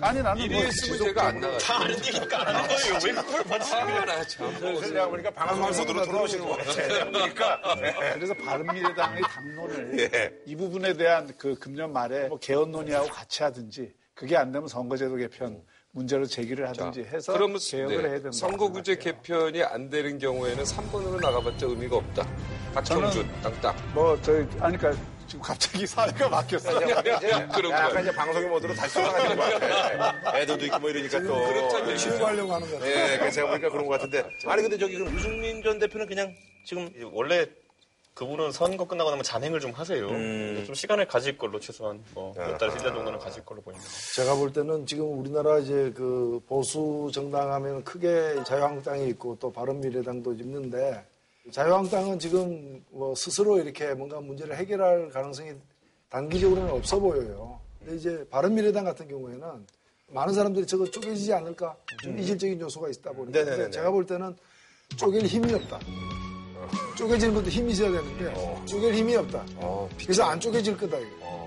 [0.01, 1.57] 아니 나는 뭐 이랬으면 제가 안 나가요.
[1.59, 2.99] 다 아는 얘기니까 안 하는 거예요.
[3.05, 3.73] 왜 그걸 맞지?
[3.73, 4.59] 아, 나 참.
[4.93, 7.11] 내가 보니까 방송 모드로 들어오시는 것 같아요.
[7.11, 7.61] 그러니까
[8.13, 10.31] 그래서 바른미래당의 당론을 예.
[10.45, 15.15] 이 부분에 대한 그 금년 말에 뭐 개헌 논의하고 같이 하든지 그게 안 되면 선거제도
[15.15, 15.61] 개편
[15.91, 18.31] 문제로 제기를 하든지 해서 그러면 개혁을 네, 해야 된다.
[18.31, 22.27] 선거구제 개편이 안 되는 경우에는 3번으로 나가봤자 의미가 없다.
[22.73, 23.75] 박정준 땅땅.
[23.93, 24.91] 뭐저 아니 그러니까
[25.29, 26.79] 지금 갑자기 사회가 바뀌었어요.
[27.53, 28.01] 그런 약간 거.
[28.01, 30.35] 이제 방송의 모드로 다시 돌아가시는 것 같아요.
[30.41, 31.45] 애들도 있고 뭐 이러니까 또.
[31.45, 32.85] 그렇다는 치유하려고 하는 거예요.
[32.85, 34.23] 예, 그래서 제가 보니까 그런 것 같은데.
[34.47, 36.33] 아니, 근데 저기 그럼 유승민 전 대표는 그냥
[36.65, 37.45] 지금 원래
[38.15, 40.09] 그분은 선거 끝나고 나면 잔행을 좀 하세요.
[40.09, 40.63] 음.
[40.65, 42.49] 좀 시간을 가질 걸로 최소한 뭐 아하.
[42.49, 43.87] 몇 달, 1년 정도는 가질 걸로 보입니다.
[44.15, 50.33] 제가 볼 때는 지금 우리나라 이제 그 보수 정당 하면 크게 자유한국당이 있고 또 바른미래당도
[50.33, 51.05] 있는데
[51.51, 55.53] 자유한국당은 지금 뭐 스스로 이렇게 뭔가 문제를 해결할 가능성이
[56.09, 57.59] 단기적으로는 없어 보여요.
[57.79, 59.65] 근데 이제 바른미래당 같은 경우에는
[60.07, 63.57] 많은 사람들이 저거 쪼개지지 않을까 좀 이질적인 요소가 있다 보니까 네네네네.
[63.57, 64.35] 근데 제가 볼 때는
[64.97, 65.79] 쪼갤 힘이 없다.
[66.97, 69.45] 쪼개지는 것도 힘이 있어야 되는데 쪼갤 힘이 없다.
[70.01, 70.97] 그래서 안 쪼개질 거다.
[70.97, 71.39] 이거.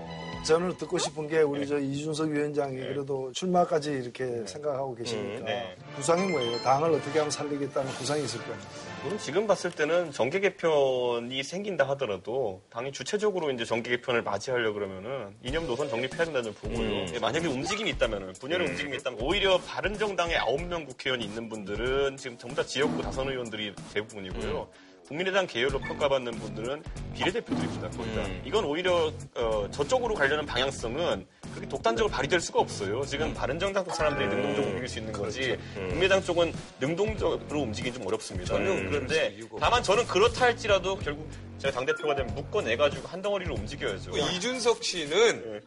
[0.45, 5.75] 저는 듣고 싶은 게 우리 저 이준석 위원장이 그래도 출마까지 이렇게 생각하고 계시니까 네.
[5.95, 6.57] 구상이 뭐예요?
[6.59, 8.59] 당을 어떻게 하면 살리겠다는 구상이 있을 거예요.
[9.03, 15.35] 저는 지금 봤을 때는 정계 개편이 생긴다 하더라도 당이 주체적으로 이제 정계 개편을 맞이하려 그러면은
[15.43, 17.07] 이념 노선 정립해야 된다는 보고요.
[17.13, 22.37] 예, 만약에 움직임이 있다면은 분열의 움직임이 있다면 오히려 바른 정당에 9명 국회의원이 있는 분들은 지금
[22.37, 24.69] 전부 다 지역구 다선 의원들이 대부분이고요.
[25.13, 27.89] 국민의당 계열로 평가받는 분들은 비례대표들입니다.
[27.91, 28.27] 거의 다.
[28.43, 33.05] 이건 오히려 어, 저쪽으로 가려는 방향성은 그렇게 독단적으로 발휘될 수가 없어요.
[33.05, 38.57] 지금 바른정당 쪽 사람들이 능동적으로 움직일 수 있는 거지 국민의당 쪽은 능동적으로 움직이기 좀 어렵습니다.
[38.57, 44.11] 그런데 다만 저는 그렇다 할지라도 결국 제가 당대표가 되면 묶어내가지고 한 덩어리로 움직여야죠.
[44.11, 45.61] 그 이준석 씨는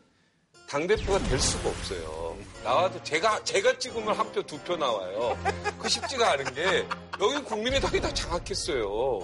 [0.68, 2.36] 당대표가 될 수가 없어요.
[2.66, 5.38] 나와도 제가, 제가 찍으면 한 표, 두 표 나와요.
[5.79, 6.85] 그 쉽지가 않은 게,
[7.20, 9.20] 여기 국민의당이 다 장악했어요.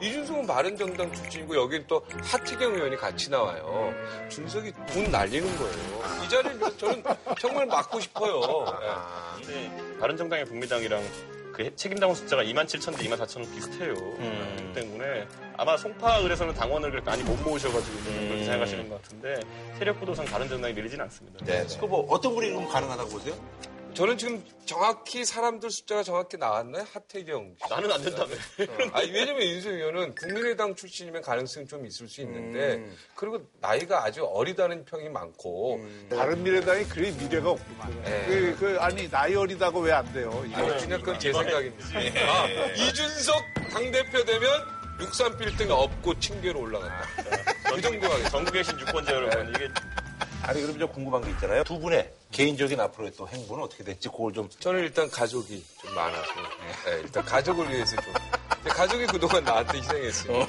[0.00, 3.92] 이준석은 바른정당 출신이고, 여긴 또 하태경 의원이 같이 나와요.
[4.30, 6.24] 준석이 돈 날리는 거예요.
[6.24, 7.02] 이 자리를 저는
[7.38, 8.64] 정말 막고 싶어요.
[8.82, 9.44] 예.
[9.44, 11.02] 근데 바른정당의 국민당이랑
[11.52, 13.94] 그 책임당원 숫자가 2만 7천 대 2만 4천 비슷해요.
[13.94, 19.40] 그렇기 때문에 아마 송파 을에서는 당원을 그렇게 많이 못 모으셔가지고 그렇게 생각하시는 것 같은데
[19.78, 21.44] 세력 구도상 바른정당이 밀리진 않습니다.
[21.44, 21.66] 네.
[21.80, 23.34] 그뭐 어떤 분이 그럼 가능하다고 보세요?
[23.98, 26.84] 저는 지금 정확히 사람들 숫자가 정확히 나왔나요?
[26.92, 27.68] 하태경 씨.
[27.68, 28.30] 나는 안 된다며.
[28.92, 32.80] 아니, 왜냐면 윤석 의원은 국민의당 출신이면 가능성이 좀 있을 수 있는데,
[33.16, 35.80] 그리고 나이가 아주 어리다는 평이 많고,
[36.10, 38.02] 다른 미래당이 그리 미래가 없구만.
[38.04, 38.24] 네.
[38.26, 40.44] 그, 그, 아니, 나이 어리다고 왜 안 돼요?
[40.46, 40.58] 이거.
[40.58, 41.86] 아니, 그냥 그건 제 생각입니다.
[41.98, 43.34] 아, 이준석
[43.72, 44.48] 당대표 되면
[45.00, 47.02] 63 빌딩 업고 층계로 올라간다.
[47.74, 48.30] 그 정도 하겠습니다.
[48.30, 49.68] 전국에 계신 유권자 여러분 이게
[50.42, 51.64] 아니 그럼 좀 궁금한 게 있잖아요.
[51.64, 56.32] 두 분의 개인적인 앞으로의 또 행보는 어떻게 될지 그걸 좀 저는 일단 가족이 좀 많아서,
[56.86, 58.12] 네, 일단 가족을 위해서 좀.
[58.48, 60.46] 근데 가족이 그동안 나한테 희생했으니까.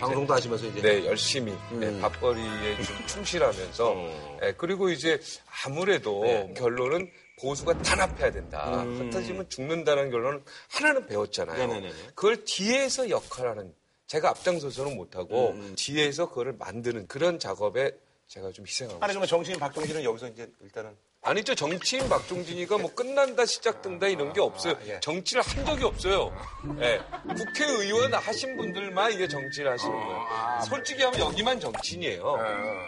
[0.00, 3.94] 방송도 하시면서 이제 네, 열심히 네, 밥벌이에 좀 충실하면서
[4.40, 5.20] 네, 그리고 이제
[5.64, 6.22] 아무래도
[6.56, 8.82] 결론은 보수가 단합해야 된다.
[8.82, 11.56] 흩어지면 죽는다는 결론은 하나는 배웠잖아요.
[11.58, 11.94] 네네네네.
[12.14, 13.72] 그걸 뒤에서 역할하는
[14.08, 17.92] 제가 앞장서서는 못하고 뒤에서 그거를 만드는 그런 작업에
[18.28, 21.54] 제가 좀 희생하고 아니 그러면 정치인 박정희는 여기서 이제 일단은 아니죠.
[21.54, 24.78] 정치인 박종진이가 뭐 끝난다, 시작된다 이런 게 없어요.
[24.86, 25.00] 예.
[25.00, 26.32] 정치를 한 적이 없어요.
[26.80, 27.00] 예.
[27.34, 30.60] 국회의원 하신 분들만 이게 정치를 하시는 거예요.
[30.68, 32.36] 솔직히 하면 여기만 정치인이에요.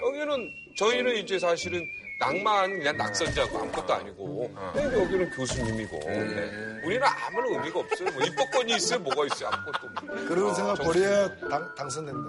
[0.06, 1.84] 여기는 저희는 이제 사실은
[2.30, 6.80] 낭만 그냥 낙선자고 아무것도 아니고 근데 여기는 교수님이고 네.
[6.84, 8.10] 우리는 아무런 의미가 없어요.
[8.12, 10.26] 뭐 입법권이 있어요, 뭐가 있어요, 아무것도 없는.
[10.26, 12.28] 그런 생각 버려야 당, 당선된다.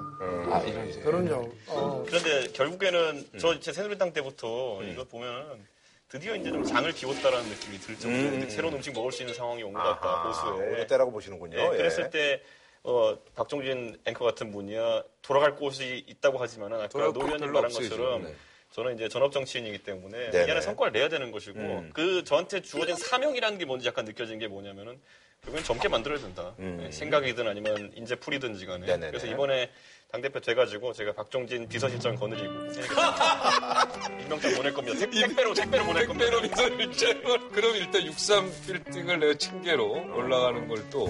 [0.49, 1.51] 아, 이런 그럼요.
[1.67, 5.67] 어, 그런데 결국에는 저 제 새누리당 때부터 이거 보면
[6.07, 9.61] 드디어 이제 좀 장을 비웠다라는 느낌이 들 정도로 이제 새로운 음식 먹을 수 있는 상황이
[9.61, 10.67] 온 것 같다 보수에.
[10.67, 11.57] 오늘 때라고 보시는군요.
[11.57, 11.77] 네, 예.
[11.77, 12.41] 그랬을 때
[12.83, 18.19] 어, 박종진 앵커 같은 분이야 돌아갈 곳이 있다고 하지만 아까 노곳 의원님 말한 없어요, 것처럼
[18.21, 18.31] 지금.
[18.31, 18.37] 네.
[18.71, 20.47] 저는 이제 전업 정치인이기 때문에 네네.
[20.47, 21.91] 이 안에 성과를 내야 되는 것이고 음.
[21.93, 24.99] 그 저한테 주어진 사명이라는 게 뭔지 약간 느껴진 게 뭐냐면은
[25.43, 26.53] 결국엔 젊게 만들어야 된다.
[26.57, 28.85] 네, 생각이든 아니면 인재 풀이든지 간에.
[28.85, 28.87] 음.
[28.87, 29.07] 네네네.
[29.07, 29.71] 그래서 이번에
[30.11, 32.53] 당대표 돼가지고 제가 박종진 비서실장 거느리고
[34.21, 34.99] 임명장 보낼 겁니다.
[34.99, 36.29] 택, 택배로 택배로 보낼 겁니다.
[36.29, 41.07] 택배로 비서실장을 그럼 일단 63 빌딩을 내가 층계로 올라가는 걸또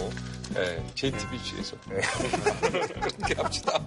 [0.57, 3.79] 예, JTBC에서 그렇게 합시다.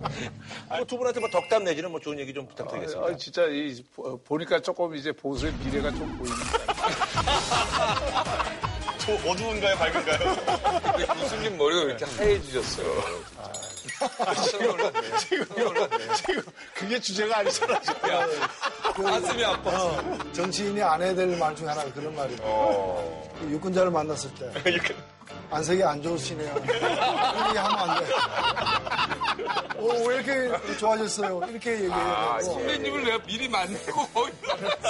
[0.68, 3.07] 뭐 두 분한테 뭐 덕담 내지는 뭐 좋은 얘기 좀 부탁드리겠습니다.
[3.12, 6.44] 아, 진짜 이, 보- 보니까 조금 이제 보수의 미래가 좀 보입니다.
[8.98, 11.05] 저 어두운가요, 밝은가요?
[11.20, 13.24] 교수님 머리가 왜 이렇게 하얘지셨어요?
[14.18, 15.16] 깜짝 놀랐네.
[15.18, 15.44] 지금
[16.74, 17.81] 그게 주제가 아니잖아.
[17.83, 18.11] 지금.
[18.11, 18.27] 야,
[18.94, 19.70] 가슴이 아파.
[19.85, 22.38] 어, 정치인이 안 해야 될 말 중에 하나가 그런 말이에요.
[22.42, 23.31] 어.
[23.38, 24.50] 그 유권자를 만났을 때
[25.55, 26.55] 안색이 안 좋으시네요.
[26.64, 28.12] 이렇게 하면 안 돼.
[29.79, 31.43] 어, 왜 이렇게 좋아졌어요?
[31.51, 32.53] 이렇게 얘기해야 되고.
[32.53, 34.33] 선배님을 내가 미리 만나고 거기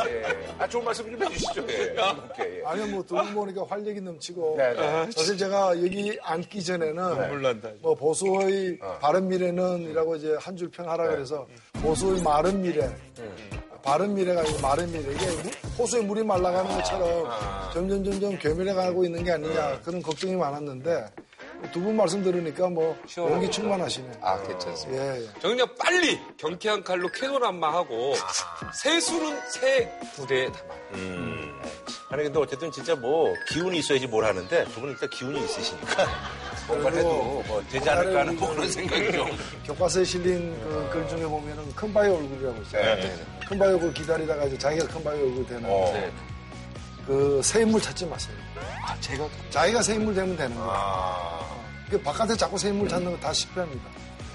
[0.09, 0.55] 예.
[0.59, 1.65] 아, 좋은 말씀 좀 해주시죠.
[1.69, 1.97] 예.
[2.33, 2.63] 오케이, 예.
[2.65, 4.55] 아니요, 뭐, 두분 보니까 활력이 넘치고.
[4.57, 5.11] 네, 네.
[5.11, 7.29] 사실 제가 여기 앉기 전에는.
[7.29, 7.71] 몰란다.
[7.81, 11.47] 뭐, 보수의 바른 미래는 이라고 이제 한 줄 평하라 그래서
[11.83, 12.89] 보수의 마른 미래.
[13.85, 15.13] 바른 미래가 아니고 마른 미래.
[15.13, 17.29] 이게 무- 호수에 물이 말라가는 것처럼
[17.73, 21.07] 점점 점점 괴멸해가고 있는 게 아니냐 그런 걱정이 많았는데
[21.73, 24.13] 두분 말씀 들으니까 뭐 용기 충만하시네.
[24.21, 25.03] 아, 괜찮습니다.
[25.17, 25.29] 예, 예.
[25.41, 28.15] 저 그냥 빨리 경쾌한 칼로 캐논한마하고
[28.73, 30.75] 세수는 새 부대에 담아.
[30.95, 31.61] 음.
[32.11, 36.07] 아니, 근데 어쨌든 진짜 뭐 기운이 있어야지 뭘 하는데 두 분은 일단 기운이 있으시니까
[36.69, 39.29] 뭔가 해도 뭐 되지 않을까 하는 뭐 그런 생각이 좀.
[39.67, 42.83] 교과서에 실린 그 글 중에 보면은 큰 바위 얼굴이라고 있어요.
[43.49, 45.91] 큰 바위 얼굴 기다리다가 이제 자기가 큰 바위 얼굴 되는 어.
[45.93, 46.13] 네.
[47.07, 48.35] 그새 인물 찾지 마세요.
[48.83, 50.71] 아, 제가 자기가 새 인물 되면 되는 거예요.
[50.73, 51.57] 아.
[51.91, 53.91] 그 바깥에 자꾸 새 인물 찾는 거 다 실패합니다.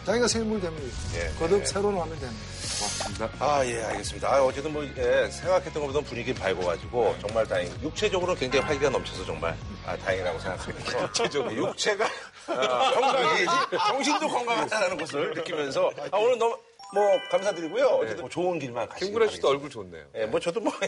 [0.06, 0.80] 자기가 새 인물 되면.
[1.16, 1.32] 예.
[1.40, 3.30] 거듭 새로 나면 됩니다.
[3.40, 4.30] 아, 예, 알겠습니다.
[4.34, 7.70] 아, 어쨌든 뭐, 예, 생각했던 것보다 분위기 밝아가지고, 정말 다행.
[7.84, 11.02] 육체적으로 굉장히 활기가 넘쳐서 정말, 아, 다행이라고 생각합니다.
[11.04, 11.54] 육체적으로.
[11.54, 12.06] 육체가,
[12.48, 13.46] 아, 건강해야지.
[13.88, 16.56] 정신도 건강하다는 것을 느끼면서, 아, 오늘 너무,
[16.92, 17.86] 뭐, 감사드리고요.
[17.86, 19.50] 어쨌든 뭐 좋은 길만 가시길 김구라 씨도 바라겠습니다.
[19.50, 20.06] 얼굴 좋네요.
[20.16, 20.74] 예, 뭐, 저도 뭐,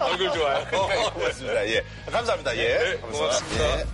[0.00, 0.64] 얼굴 좋아요.
[1.12, 1.68] 고맙습니다.
[1.68, 1.84] 예.
[2.10, 2.56] 감사합니다.
[2.56, 2.78] 예.
[2.78, 3.80] 네, 고맙습니다.
[3.80, 3.84] 예.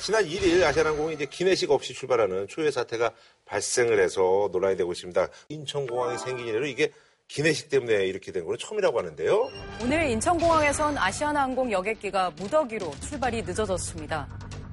[0.00, 3.12] 지난 1일 아시아나항공이 이제 기내식 없이 출발하는 초유의 사태가
[3.44, 5.28] 발생을 해서 논란이 되고 있습니다.
[5.50, 6.90] 인천공항이 생긴 이래로 이게
[7.28, 9.50] 기내식 때문에 이렇게 된건 처음이라고 하는데요.
[9.82, 14.26] 오늘 인천공항에선 아시아나항공 여객기가 무더기로 출발이 늦어졌습니다.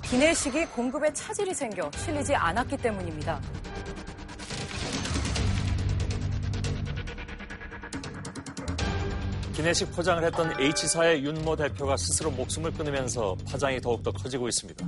[0.09, 3.41] 기내식이 공급에 차질이 생겨 실리지 않았기 때문입니다.
[9.53, 14.85] 기내식 포장을 했던 H사의 윤모 대표가 스스로 목숨을 끊으면서 파장이 더욱더 커지고 있습니다.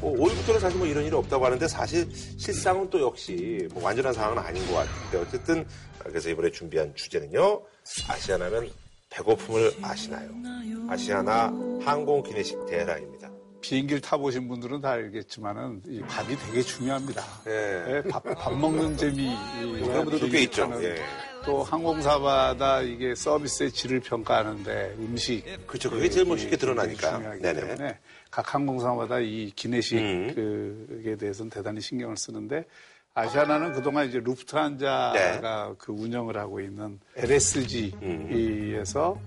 [0.00, 4.38] 뭐 5일부터는 사실 뭐 이런 일이 없다고 하는데 사실 실상은 또 역시 뭐 완전한 상황은
[4.42, 5.66] 아닌 것 같은데 어쨌든
[6.02, 7.62] 그래서 이번에 준비한 주제는요.
[8.08, 8.70] 아시아나면
[9.10, 10.30] 배고픔을 아시나요?
[10.88, 11.52] 아시아나
[11.82, 13.30] 항공 기내식 대회랑입니다.
[13.60, 17.22] 비행기를 타보신 분들은 다 알겠지만은 이 밥이 되게 중요합니다.
[17.46, 17.96] 예.
[17.96, 19.26] 예, 밥, 밥 먹는 재미.
[19.26, 20.70] 이 여러분들도 꽤 있죠.
[20.82, 20.96] 예.
[21.44, 25.44] 또 항공사마다 이게 서비스의 질을 평가하는데 음식.
[25.66, 25.90] 그렇죠.
[25.90, 27.36] 그게 제일 멋있게 드러나니까.
[27.38, 27.98] 네네.
[28.30, 31.16] 각 항공사마다 이 기내식에 음.
[31.18, 32.64] 대해서는 대단히 신경을 쓰는데
[33.14, 35.74] 아시아나는 그동안 이제 루프트한자가 네.
[35.78, 38.38] 그 운영을 하고 있는 LSG에서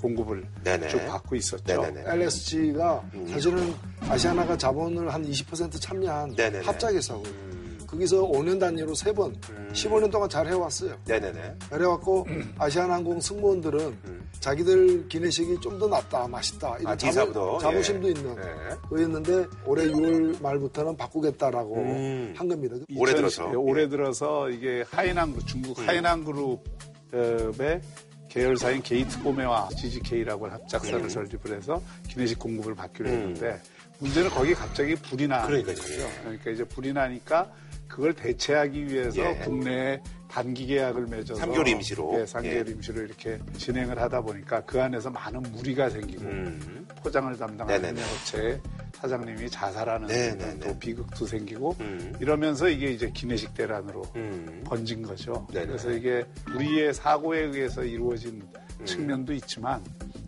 [0.02, 0.56] 공급을 음.
[0.64, 0.88] 네네.
[0.88, 1.82] 쭉 받고 있었죠.
[1.82, 2.04] 네네네.
[2.06, 3.74] LSG가 사실은
[4.08, 6.66] 아시아나가 자본을 한 20% 참여한 네네네.
[6.66, 7.53] 합작 회사고요.
[7.94, 9.34] 거기서 5년 단위로 3번,
[9.72, 10.96] 15년 동안 잘 해왔어요.
[11.06, 11.56] 네네네.
[11.70, 12.54] 그래갖고 음.
[12.58, 13.98] 아시아나항공 승무원들은
[14.40, 17.58] 자기들 기내식이 좀 더 낫다, 맛있다 이런 아, D사보다?
[17.60, 18.12] 자부심도 예.
[18.12, 18.76] 있는 예.
[18.88, 22.34] 거였는데 올해 6월 말부터는 바꾸겠다라고 음.
[22.38, 22.76] 한 겁니다.
[22.96, 23.52] 올해 2010 들어서.
[23.52, 27.82] 예, 올해 들어서 이게 하이난 그룹 중국 하이난 그룹의
[28.30, 33.60] 계열사인 게이트코메와 GGK라고 합작사를 설립을 해서 기내식 공급을 받기로 했는데
[34.00, 35.76] 문제는 거기 갑자기 불이 나는 그러니까요.
[35.76, 36.10] 거죠.
[36.22, 37.52] 그러니까 이제 불이 나니까
[37.94, 39.36] 그걸 대체하기 위해서 예.
[39.36, 42.20] 국내에 단기 계약을 맺어서 3개월 임시로.
[42.20, 42.72] 예, 3개월 예.
[42.72, 46.88] 임시로 이렇게 진행을 하다 보니까 그 안에서 많은 무리가 생기고 음.
[47.04, 47.90] 포장을 담당하는.
[47.90, 48.60] 협력업체
[48.94, 50.60] 사장님이 자살하는 네네네.
[50.62, 52.16] 또 비극도 생기고 음.
[52.20, 54.64] 이러면서 이게 이제 기내식 대란으로 음.
[54.66, 55.46] 번진 거죠.
[55.54, 55.68] 네네.
[55.68, 56.26] 그래서 이게
[56.56, 58.42] 우리의 사고에 의해서 이루어진
[58.80, 58.86] 음.
[58.86, 59.84] 측면도 있지만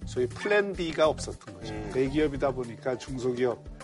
[0.06, 1.74] 소위 플랜 B가 없었던 거죠.
[1.74, 1.90] 음.
[1.92, 3.75] 대기업이다 보니까 중소기업이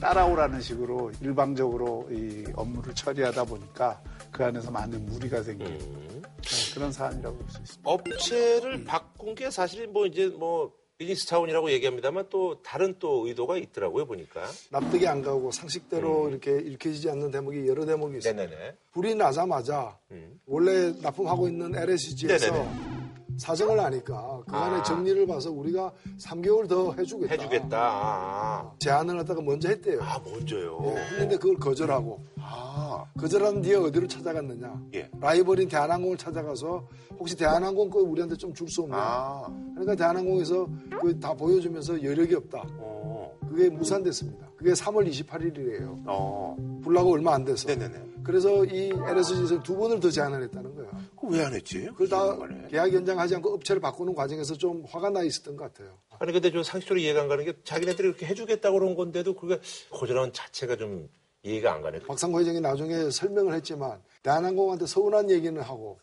[0.00, 4.02] 따라오라는 식으로 일방적으로 이 업무를 처리하다 보니까
[4.32, 6.22] 그 안에서 많은 무리가 생긴 음.
[6.42, 7.90] 네, 그런 사안이라고 볼 수 있습니다.
[7.90, 14.04] 업체를 바꾼 게 사실 뭐 이제 뭐 비즈니스 차원이라고 얘기합니다만 또 다른 또 의도가 있더라고요
[14.06, 14.44] 보니까.
[14.70, 18.32] 납득이 안 가고 상식대로 이렇게 읽혀지지 않는 대목이 여러 대목이 있어요.
[18.32, 18.36] 음.
[18.36, 18.74] 네네네.
[18.92, 20.40] 불이 나자마자 음.
[20.46, 22.97] 원래 납품하고 있는 LSG에서 네네네.
[23.38, 24.82] 사정을 아니까 그간의 아.
[24.82, 27.32] 정리를 봐서 우리가 3개월 더 해주겠다.
[27.34, 27.78] 해주겠다.
[27.80, 30.00] 아, 제안을 하다가 먼저 했대요.
[30.02, 30.78] 아 먼저요.
[30.84, 34.82] 예, 했는데 그걸 거절하고 아, 거절한 뒤에 어디로 찾아갔느냐?
[34.94, 35.10] 예.
[35.20, 36.86] 라이벌인 대한항공을 찾아가서
[37.18, 38.96] 혹시 대한항공 거 우리한테 좀 줄 수 없냐?
[38.96, 40.66] 아, 그러니까 대한항공에서
[41.00, 42.64] 그 다 보여주면서 여력이 없다.
[42.78, 44.48] 어, 그게 무산됐습니다.
[44.56, 46.02] 그게 3월 28일이에요.
[46.06, 47.68] 어, 불나고 얼마 안 돼서.
[47.68, 48.08] 네네네.
[48.24, 50.88] 그래서 이 LSG에서 두 번을 더 제안을 했다는 거야.
[51.30, 51.86] 왜안 했지?
[51.86, 52.36] 그걸 다.
[52.68, 55.96] 계약 연장하지 않고 업체를 바꾸는 과정에서 좀 화가 나 있었던 것 같아요.
[56.18, 59.60] 아니 근데 좀 상식적으로 이해가 안 가는 게 자기네들이 이렇게 해주겠다고 그런 건데도 그게
[59.90, 61.08] 거절한 자체가 좀
[61.42, 62.00] 이해가 안 가네.
[62.00, 66.00] 박상구 회장이 나중에 설명을 했지만 대한항공한테 서운한 얘기는 하고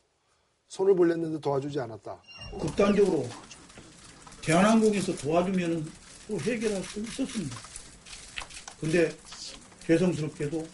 [0.67, 2.21] 손을 벌렸는데 도와주지 않았다.
[2.61, 3.25] 극단적으로
[4.43, 7.57] 대한항공에서 도와주면 또 해결할 수 있었습니다.
[8.79, 9.15] 근데
[9.85, 10.67] 죄송스럽게도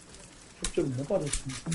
[0.64, 1.70] 협조를 못 받았습니다.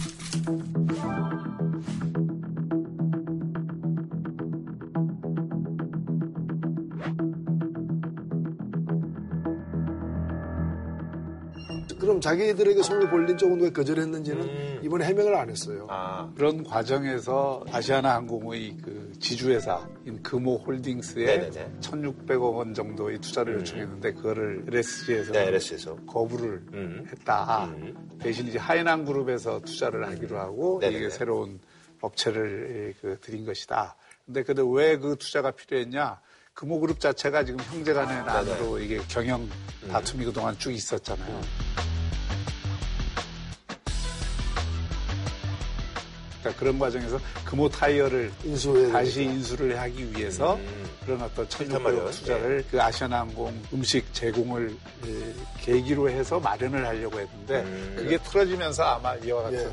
[12.08, 14.80] 그럼 자기들에게 손을 벌린 쪽은 왜 거절했는지는 음.
[14.82, 15.88] 이번에 해명을 안 했어요.
[15.89, 21.72] 아, 그런 과정에서 아시아나 항공의 그 지주회사인 금호 홀딩스에 네네네.
[21.82, 25.97] 1,600억 원 정도의 투자를 요청했는데 그거를 LSG에서 네, LS에서.
[26.08, 27.05] 거부를 음.
[27.12, 27.66] 했다.
[27.66, 28.18] 음.
[28.22, 30.97] 대신 이제 하이난 그룹에서 투자를 하기로 하고 네네네.
[30.99, 31.60] 이게 새로운
[31.99, 33.97] 업체를 그 들인 것이다.
[34.26, 36.22] 근데 근데 왜 그 투자가 필요했냐?
[36.53, 39.89] 금호그룹 자체가 지금 형제간의 난으로 이게 경영 음.
[39.91, 41.41] 다툼이 그동안 쭉 있었잖아요.
[46.48, 50.86] 그러니까 그런 과정에서 금호 타이어를 인수해 다시 인수를 하기 위해서 음.
[51.06, 51.48] 그런 어떤
[51.84, 52.06] 마련.
[52.06, 54.76] 1,600억 투자를 그 아시아나항공 음식 제공을
[55.06, 57.93] 예, 계기로 해서 마련을 하려고 했는데 음.
[57.98, 59.72] 그게 틀어지면서 아마 이와 같은 예.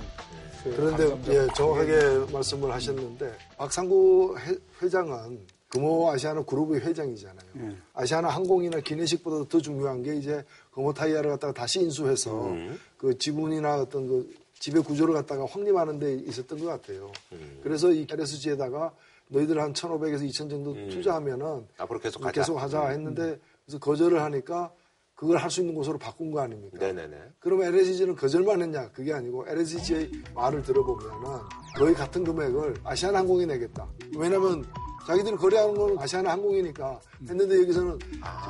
[0.64, 7.46] 그 그런데 예, 정확하게 말씀을 하셨는데 박상구 회- 회장은 금호 아시아나 그룹의 회장이잖아요.
[7.58, 7.76] 예.
[7.94, 12.78] 아시아나 항공이나 기내식보다 더 중요한 게 이제 금호 타이어를 갖다가 다시 인수해서 음.
[12.96, 14.32] 그 지분이나 어떤 그
[14.64, 17.12] 지배 구조를 갖다가 확립하는 데 있었던 것 같아요.
[17.32, 17.60] 음.
[17.62, 18.94] 그래서 이 LSG에다가
[19.28, 22.40] 너희들 한 1,500에서 2,000 정도 투자하면은 앞으로 계속 가자.
[22.40, 24.72] 계속 하자 했는데 그래서 거절을 하니까
[25.14, 26.78] 그걸 할 수 있는 곳으로 바꾼 거 아닙니까?
[26.78, 27.14] 네네네.
[27.40, 28.90] 그러면 LSG는 거절만 했냐?
[28.92, 31.40] 그게 아니고 LSG의 말을 들어보면은
[31.76, 33.86] 거의 같은 금액을 아시아나 항공이 내겠다.
[34.16, 34.64] 왜냐면
[35.06, 37.98] 자기들이 거래하는 거는 아시아나 항공이니까 했는데 여기서는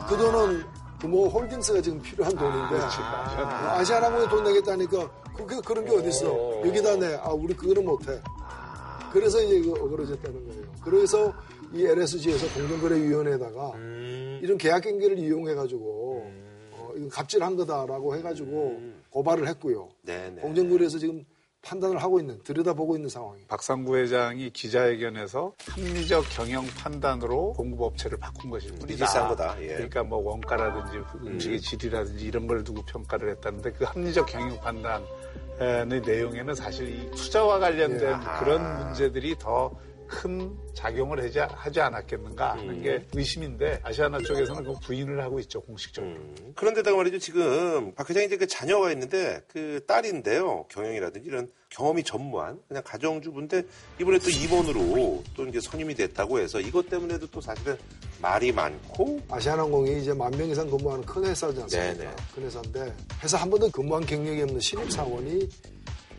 [0.08, 0.62] 그 돈은
[1.00, 6.66] 그 뭐 홀딩스가 지금 필요한 돈인데 아, 아시아나항공이 돈 내겠다니까 그게 그런 게 어딨어?
[6.66, 7.14] 여기다 내.
[7.16, 8.20] 아 우리 그거는 못해.
[9.12, 10.62] 그래서 이제 이거 어그러졌다는 거예요.
[10.82, 11.32] 그래서
[11.72, 13.74] 이 LSG에서 공정거래위원회에다가
[14.40, 16.32] 이런 계약 경계를 이용해가지고
[16.72, 18.80] 어, 이건 갑질한 거다라고 해가지고
[19.10, 19.88] 고발을 했고요.
[20.02, 20.42] 네네.
[20.42, 21.24] 공정거래에서 지금
[21.62, 23.46] 판단을 하고 있는 들여다보고 있는 상황이에요.
[23.48, 29.06] 박상구 회장이 기자회견에서 합리적 경영 판단으로 공급업체를 바꾼 것일 뿐이다.
[29.06, 29.68] 비싼 거다, 예.
[29.68, 35.06] 그러니까 뭐 원가라든지 음식의 질이라든지 이런 걸 두고 평가를 했다는데 그 합리적 경영 판단의
[35.58, 38.38] 내용에는 사실 이 투자와 관련된 예.
[38.38, 39.70] 그런 문제들이 더
[40.06, 46.12] 큰 작용을 하지, 하지 않았겠는가 하는 게 의심인데 아시아나 쪽에서는 그 부인을 하고 있죠 공식적으로.
[46.12, 46.52] 음.
[46.54, 52.60] 그런데다가 말이죠 지금 박 회장이 이제 그 자녀가 있는데 그 딸인데요 경영이라든지 이런 경험이 전무한
[52.68, 53.62] 그냥 가정주부인데
[54.00, 57.76] 이번에 또 임원으로 또 이제 선임이 됐다고 해서 이것 때문에도 또 사실은
[58.20, 61.92] 말이 많고 아시아나항공이 이제 만 명 이상 근무하는 큰 회사지 않습니까?
[61.94, 62.10] 네네.
[62.34, 65.48] 큰 회사인데 회사 한 번도 근무한 경력이 없는 신입 사원이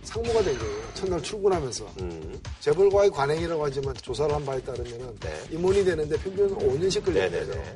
[0.05, 0.93] 상무가 된 거예요.
[0.93, 1.93] 첫날 출근하면서.
[2.01, 2.39] 음.
[2.59, 5.43] 재벌과의 관행이라고 하지만 조사를 한 바에 따르면 네.
[5.51, 7.45] 임원이 되는데 평균 5년씩 걸리는 네네네.
[7.47, 7.73] 거죠.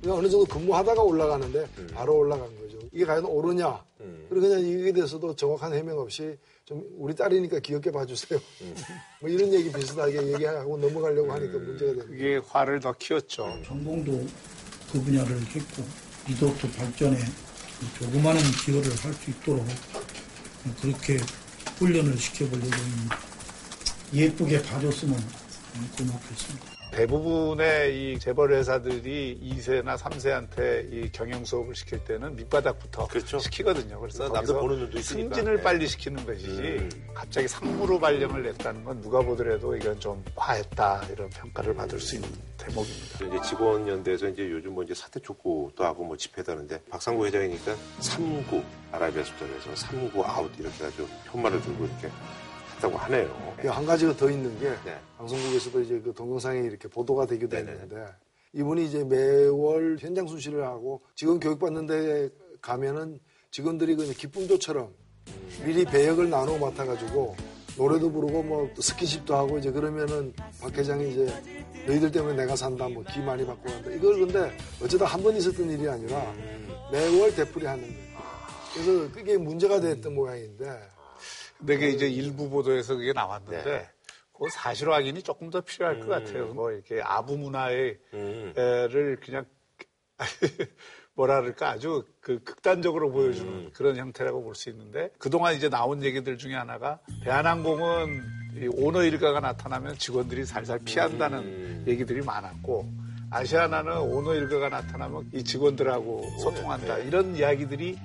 [0.00, 2.78] 그러니까 어느 정도 근무하다가 올라가는데 바로 올라간 거죠.
[2.92, 3.82] 이게 과연 옳으냐?
[4.00, 4.26] 음.
[4.28, 6.36] 그리고 그냥 이에 대해서도 정확한 해명 없이
[6.66, 8.38] 좀 우리 딸이니까 귀엽게 봐주세요.
[8.62, 8.74] 음.
[9.20, 12.10] 뭐 이런 얘기 비슷하게 얘기하고 넘어가려고 하니까 문제가 되는 거예요.
[12.10, 13.58] 그게 화를 더 키웠죠.
[13.66, 14.26] 전공도
[14.92, 15.82] 그 분야를 했고
[16.28, 17.18] 리조트 발전에
[17.98, 19.66] 조그마한 기여를 할 수 있도록
[20.80, 21.18] 그렇게
[21.78, 23.18] 훈련을 시켜보려고 합니다.
[24.12, 25.18] 예쁘게 봐줬으면
[25.96, 26.73] 고맙겠습니다.
[26.94, 33.40] 대부분의 이 재벌 회사들이 2세나 3세한테 이 경영 수업을 시킬 때는 밑바닥부터 그렇죠.
[33.40, 33.98] 시키거든요.
[33.98, 35.34] 그래서 남들 보는 눈도 있으니까.
[35.34, 35.62] 승진을 네.
[35.62, 36.90] 빨리 시키는 것이지 음.
[37.12, 42.28] 갑자기 상무로 발령을 냈다는 건 누가 보더라도 이건 좀 과했다 이런 평가를 받을 수 있는
[42.58, 43.26] 대목입니다.
[43.26, 47.74] 이제 직원 연대에서 이제 요즘 뭐 이제 사퇴 촉구도 하고 뭐 집회도 하는데 박상구 회장이니까
[48.00, 52.08] 3구 아라비아 수전에서 3구 아웃 이렇게 해가지고 편말을 들고 이렇게
[52.84, 53.54] 했다고 하네요.
[53.60, 54.98] 그한 가지가 더 있는 게 네.
[55.18, 57.72] 방송국에서도 이제 그 동영상이 이렇게 보도가 되기도 네네.
[57.72, 58.06] 했는데
[58.52, 62.28] 이분이 이제 매월 현장 순시를 하고 직원 교육받는 데
[62.60, 63.18] 가면은
[63.50, 64.92] 직원들이 그냥 기쁨조처럼
[65.64, 67.36] 미리 배역을 나누어 맡아가지고
[67.76, 71.26] 노래도 부르고 뭐 스킨십도 하고 이제 그러면은 박 회장이 이제
[71.86, 75.68] 너희들 때문에 내가 산다 뭐 기 많이 받고 간다 이걸 근데 어쩌다 한 번 있었던
[75.70, 76.32] 일이 아니라
[76.92, 78.14] 매월 되풀이 하는 거예요.
[78.74, 80.64] 그래서 그게 문제가 됐던 모양인데
[81.64, 83.88] 근데 그게 이제 일부 보도에서 그게 나왔는데 네.
[84.32, 86.52] 그 사실 확인이 조금 더 필요할 것 같아요.
[86.52, 89.46] 뭐 이렇게 아부 문화의 를 그냥
[91.14, 91.70] 뭐라 그럴까?
[91.70, 96.98] 아주 그 극단적으로 보여주는 그런 형태라고 볼 수 있는데 그동안 이제 나온 얘기들 중에 하나가
[97.22, 98.22] 대한항공은
[98.56, 102.92] 이 오너 일가가 나타나면 직원들이 살살 피한다는 얘기들이 많았고
[103.30, 106.98] 아시아나는 오너 일가가 나타나면 이 직원들하고 소통한다.
[106.98, 107.96] 이런 이야기들이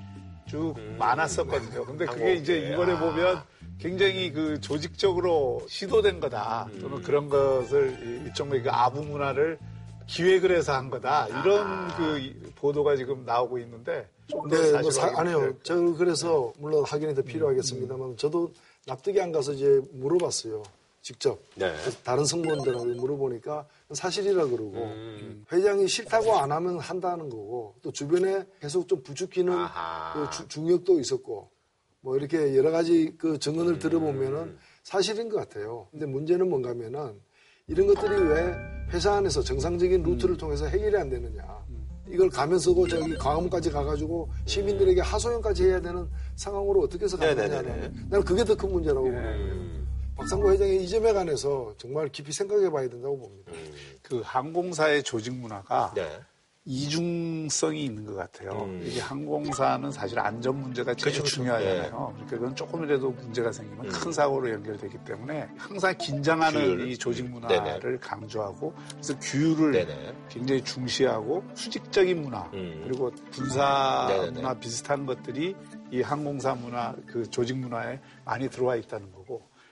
[0.49, 1.85] 쭉 많았었거든요.
[1.85, 3.41] 근데 그게 이제 이번에 보면
[3.79, 9.57] 굉장히 그 조직적으로 시도된 거다 또는 그런 것을 이- 일종의 그 아부 문화를
[10.07, 14.07] 기획을 해서 한 거다 이런 그 이- 보도가 지금 나오고 있는데
[14.49, 15.39] 네, 뭐 사, 아니요.
[15.39, 18.51] 돼야 저 그래서 물론 확인이 더 필요하겠습니다만 저도
[18.87, 20.63] 납득이 안 가서 이제 물어봤어요.
[21.01, 21.39] 직접.
[21.55, 21.73] 네.
[22.03, 24.73] 다른 승무원들한테 물어보니까 사실이라 그러고
[25.51, 29.53] 회장이 싫다고 안 하면 한다는 거고 또 주변에 계속 좀 부추기는.
[30.13, 31.49] 그 주- 중력도 있었고
[32.01, 35.87] 뭐 이렇게 여러 가지 그 증언을 들어보면은 사실인 것 같아요.
[35.91, 37.19] 근데 문제는 뭔가면은
[37.67, 38.55] 이런 것들이 왜
[38.91, 41.43] 회사 안에서 정상적인 루트를 통해서 해결이 안 되느냐.
[42.07, 47.55] 이걸 가면서고 저기 광화문까지 가가지고 시민들에게 하소연까지 해야 되는 상황으로 어떻게 해서 네네네네.
[47.55, 49.78] 가느냐는 나는 그게 더 큰 문제라고 보는 거예요.
[50.19, 53.53] 박상구 회장의 이 점에 관해서 정말 깊이 생각해 봐야 된다고 봅니다.
[54.03, 56.19] 그 항공사의 조직 문화가 네.
[56.65, 58.65] 이중성이 있는 것 같아요.
[58.65, 58.83] 음.
[58.85, 61.35] 이게 항공사는 사실 안전 문제가 제일 그렇죠.
[61.35, 61.89] 중요하잖아요.
[61.89, 63.89] 그러니까 그건 조금이라도 문제가 생기면 음.
[63.89, 66.87] 큰 사고로 연결되기 때문에 항상 긴장하는 규율.
[66.89, 67.31] 이 조직 음.
[67.31, 70.13] 문화를 강조하고 그래서 규율을 네네.
[70.27, 72.81] 굉장히 중시하고 수직적인 문화 음.
[72.85, 74.31] 그리고 군사 네네네.
[74.31, 75.55] 문화 비슷한 것들이
[75.91, 79.18] 이 항공사 문화 그 조직 문화에 많이 들어와 있다는 거고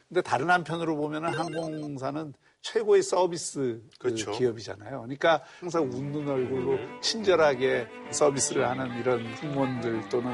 [0.08, 4.32] 근데 다른 한편으로 보면은 항공사는 최고의 서비스 그 그렇죠.
[4.32, 5.02] 기업이잖아요.
[5.02, 10.32] 그러니까 항상 웃는 얼굴로 친절하게 서비스를 하는 이런 승무원들 또는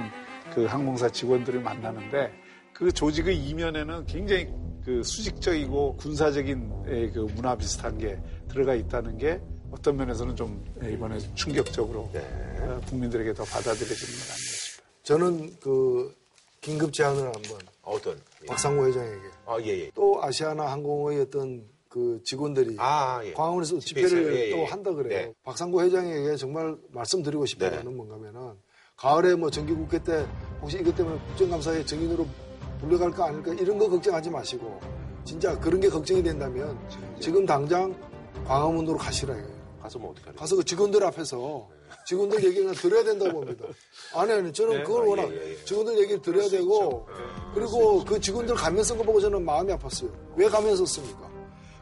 [0.53, 2.32] 그 항공사 직원들을 만나는데
[2.74, 4.47] 그 조직의 이면에는 굉장히
[4.84, 8.19] 그 수직적이고 군사적인 에, 그 문화 비슷한 게
[8.49, 12.19] 들어가 있다는 게 어떤 면에서는 좀 이번에 충격적으로 네.
[12.59, 14.88] 어, 국민들에게 더 받아들여지는 것 아닌가 싶어요.
[15.03, 16.15] 저는 그
[16.61, 18.19] 긴급 제안을 한번 어떤?
[18.41, 18.45] 예.
[18.47, 19.91] 박상호 회장에게 아, 예, 예.
[19.93, 23.34] 또 아시아나 항공의 어떤 그 직원들이 아, 예.
[23.34, 24.49] 광화문에서 집회를 예, 예.
[24.51, 25.27] 또 한다 그래요.
[25.27, 25.34] 네.
[25.43, 27.77] 박상구 회장에게 정말 말씀드리고 싶은 네.
[27.77, 28.53] 거는 뭔가면은
[28.95, 30.25] 가을에 뭐 정기국회 때
[30.61, 32.25] 혹시 이것 때문에 국정감사에 정인으로
[32.79, 34.79] 불려갈까 아닐까 이런 거 걱정하지 마시고
[35.23, 36.77] 진짜 그런 게 걱정이 된다면
[37.19, 37.95] 지금 당장
[38.45, 39.63] 광화문으로 가시라 이거예요.
[39.81, 41.67] 가서 뭐 어떻게 하는 가서 그 직원들 앞에서
[42.06, 43.66] 직원들 얘기를 들어야 된다고 봅니다.
[44.16, 45.66] 아니, 아니, 저는 그걸 아, 워낙 예, 예, 예.
[45.66, 47.08] 직원들 얘기를 들어야 되고,
[47.54, 50.12] 그리고 그 직원들 가면 쓴거 보고 저는 마음이 아팠어요.
[50.36, 51.30] 왜 가면 썼습니까?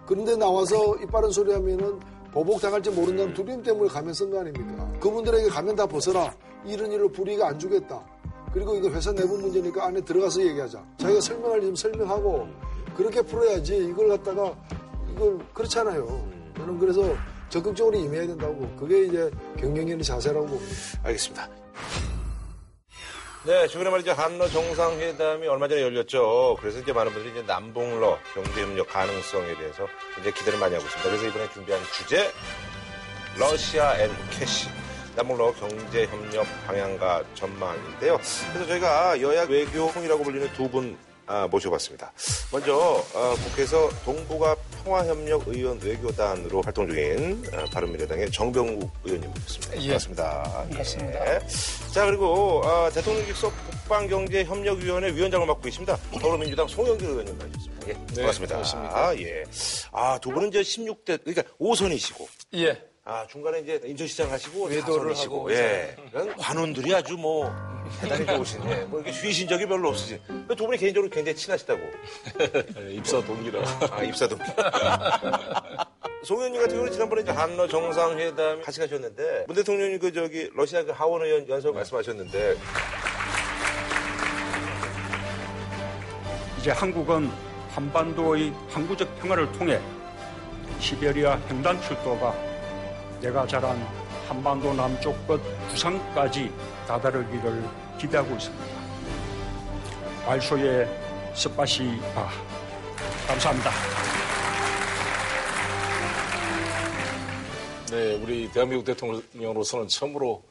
[0.05, 1.99] 그런데 나와서 이빠른 소리 하면은
[2.31, 4.91] 보복당할지 모른다는 두려움 때문에 가면 쓴 거 아닙니까?
[4.99, 6.33] 그분들에게 가면 다 벗어라.
[6.65, 8.05] 이런 일로 불이익 안 주겠다.
[8.53, 10.83] 그리고 이거 회사 내부 문제니까 안에 들어가서 얘기하자.
[10.97, 12.47] 자기가 설명할 일좀 설명하고,
[12.95, 14.55] 그렇게 풀어야지 이걸 갖다가,
[15.09, 16.05] 이걸, 그렇잖아요.
[16.57, 17.01] 저는 그래서
[17.51, 18.67] 적극적으로 임해야 된다고.
[18.77, 19.29] 그게 이제
[19.59, 20.75] 경영인의 자세라고 봅니다.
[21.03, 21.49] 알겠습니다.
[23.43, 24.13] 네, 최근에 말이죠.
[24.13, 26.57] 한러 정상회담이 얼마 전에 열렸죠.
[26.59, 29.87] 그래서 이제 많은 분들이 이제 남북러 경제협력 가능성에 대해서
[30.19, 31.09] 이제 기대를 많이 하고 있습니다.
[31.09, 32.31] 그래서 이번에 준비한 주제,
[33.37, 34.69] 러시아 and cash.
[35.13, 38.17] 남북러 경제협력 방향과 전망인데요.
[38.53, 42.13] 그래서 저희가 여야 외교통이라고 불리는 두분 아, 모셔봤습니다.
[42.51, 49.75] 먼저 어, 국회에서 동북아 평화협력의원 외교단으로 활동 중인 어, 바른미래당의 정병국 의원님 모셨습니다.
[49.75, 49.87] 예.
[49.87, 50.43] 반갑습니다.
[50.69, 51.35] 반갑습니다.
[51.35, 51.39] 예.
[51.93, 55.97] 자 그리고 어, 대통령직속 국방경제협력위원회 위원장을 맡고 계십니다.
[56.11, 57.87] 더불어민주당 송영길 의원님 나오셨습니다.
[57.87, 58.55] 예, 반갑습니다.
[58.55, 59.19] 반갑습니다.
[59.19, 59.43] 예.
[59.91, 62.90] 아, 두 분은 이제 16대, 그러니까 5선이시고, 예.
[63.11, 65.97] 아, 중간에 이제 인천시장 하시고, 외도를 하고 예.
[66.37, 67.53] 관원들이 아주 뭐,
[67.99, 68.85] 대단히 좋으시네.
[68.85, 70.17] 뭐 이렇게 휘신 적이 별로 없으시.
[70.47, 71.81] 두 분이 개인적으로 굉장히 친하시다고.
[72.91, 73.61] 입사 동기라.
[73.91, 74.39] 아, 입사동.
[76.23, 80.81] 송 의원님 같은 경우는 지난번에 이제 한러 정상회담 같이 가셨는데, 문 대통령이 그 저기 러시아
[80.83, 82.55] 그 하원 의원 연설 말씀하셨는데,
[86.59, 87.29] 이제 한국은
[87.71, 89.81] 한반도의 항구적 평화를 통해
[90.79, 92.50] 시베리아 횡단 출도가
[93.21, 93.77] 내가 자란
[94.27, 96.51] 한반도 남쪽 끝 부산까지
[96.87, 97.63] 다다르기를
[97.99, 98.65] 기대하고 있습니다.
[100.25, 100.87] 알소의
[101.35, 102.29] 스파시바
[103.27, 103.71] 감사합니다.
[107.91, 110.41] 네, 우리 대한민국 대통령으로서는 처음으로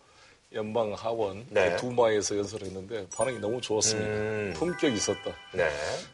[0.52, 1.76] 연방 하원 네.
[1.76, 4.10] 두마에서 연설했는데 반응이 너무 좋았습니다.
[4.10, 4.52] 음.
[4.56, 5.32] 품격이 있었다.
[5.52, 5.68] 네.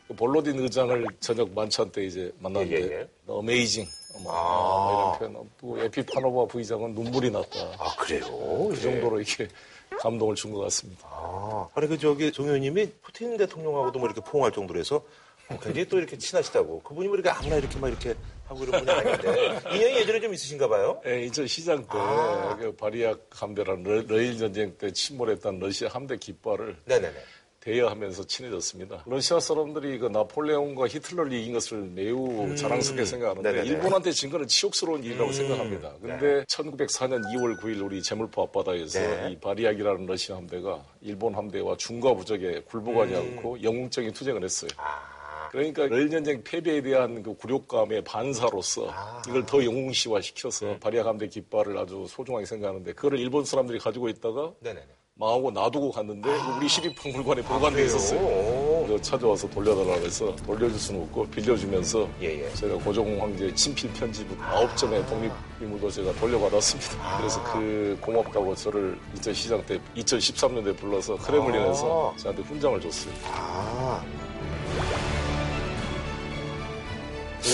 [0.07, 3.09] 그 볼로딘 의장을 저녁 만찬 때 이제 만났는데 예, 예, 예.
[3.27, 3.87] 어메이징
[4.23, 5.19] 뭐, 아.
[5.19, 5.51] 뭐 이런 표현.
[5.61, 7.61] 또 에피파노바 부의장은 눈물이 났다.
[7.79, 8.69] 아, 그래요?
[8.69, 9.49] 그 정도로 이렇게
[10.01, 11.07] 감동을 준 것 같습니다.
[11.11, 15.03] 아, 아니 그 저기 송 의원님이 푸틴 대통령하고도 뭐 이렇게 포옹할 정도로 해서
[15.63, 16.81] 굉장히 또 이렇게 친하시다고.
[16.83, 18.15] 그분이 뭐 이렇게 아무나 이렇게 막 이렇게
[18.49, 21.01] 하고 이런 분이 아닌데 인연이 예전에 좀 있으신가 봐요.
[21.07, 22.57] 예, 2000 시장 때 아.
[22.59, 22.75] 그
[23.31, 27.15] 함대라는 러- 러일 전쟁 때 침몰했던 러시아 함대 깃발을 네네네.
[27.67, 29.03] 대여하면서 친해졌습니다.
[29.07, 33.55] 러시아 사람들이 그 나폴레옹과 히틀러를 이긴 것을 매우 자랑스럽게 생각하는데 음.
[33.57, 33.69] 네네네.
[33.69, 33.75] 음.
[33.75, 35.95] 일본한테 진 거는 치욕스러운 일이라고 생각합니다.
[36.01, 39.33] 근데 1904년 2월 9일 우리 제물포 앞바다에서 네.
[39.33, 43.19] 이 바리악이라는 러시아 함대가 일본 함대와 중과 부적에 굴복하지 음.
[43.19, 44.71] 않고 영웅적인 투쟁을 했어요.
[44.77, 45.49] 아.
[45.51, 49.23] 그러니까 전쟁 패배에 대한 그 굴욕감의 반사로서 아.
[49.27, 50.79] 이걸 더 영웅시화 시켜서 네.
[50.79, 54.87] 바리악 함대 깃발을 아주 소중하게 생각하는데 그거를 일본 사람들이 가지고 있다가 네네네.
[55.19, 57.85] 망하고 놔두고 갔는데 우리 시립박물관에 보관돼 아.
[57.87, 58.85] 있었어요.
[58.87, 62.53] 그래서 찾아와서 돌려달라고 해서 돌려줄 수는 없고 빌려주면서 예, 예.
[62.53, 66.97] 제가 고종 황제 친필 편지부 아홉 점의 독립유물도 제가 돌려받았습니다.
[67.01, 67.17] 아.
[67.17, 72.19] 그래서 그 고맙다고 저를 2000시장 때 2013년도에 불러서 크레물린에서 아.
[72.19, 73.15] 저한테 훈장을 줬어요.
[73.33, 74.05] 아.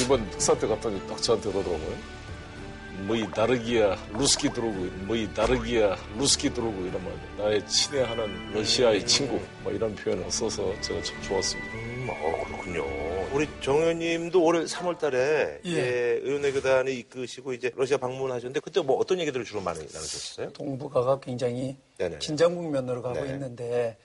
[0.02, 2.21] 이번 특사 때 갔더니 딱 저한테 그러더라고요.
[3.06, 9.72] 뭐이 다르기야 루스키 들어오고 뭐이 다르기야 루스키 들어오고 이런 말 나의 친애하는 러시아의 친구 뭐
[9.72, 11.72] 이런 표현을 써서 제가 참 좋았습니다.
[11.74, 12.84] 음, 어, 그렇군요.
[13.32, 15.70] 우리 정 의원님도 올해 3월 달에 예.
[15.70, 20.52] 예, 의원회교단을 이끄시고 이제 러시아 방문하셨는데 그때 뭐 어떤 얘기들을 주로 많이 나누셨어요?
[20.52, 22.18] 동북아가 굉장히 네네.
[22.18, 23.30] 긴장 국면으로 가고 네.
[23.32, 23.96] 있는데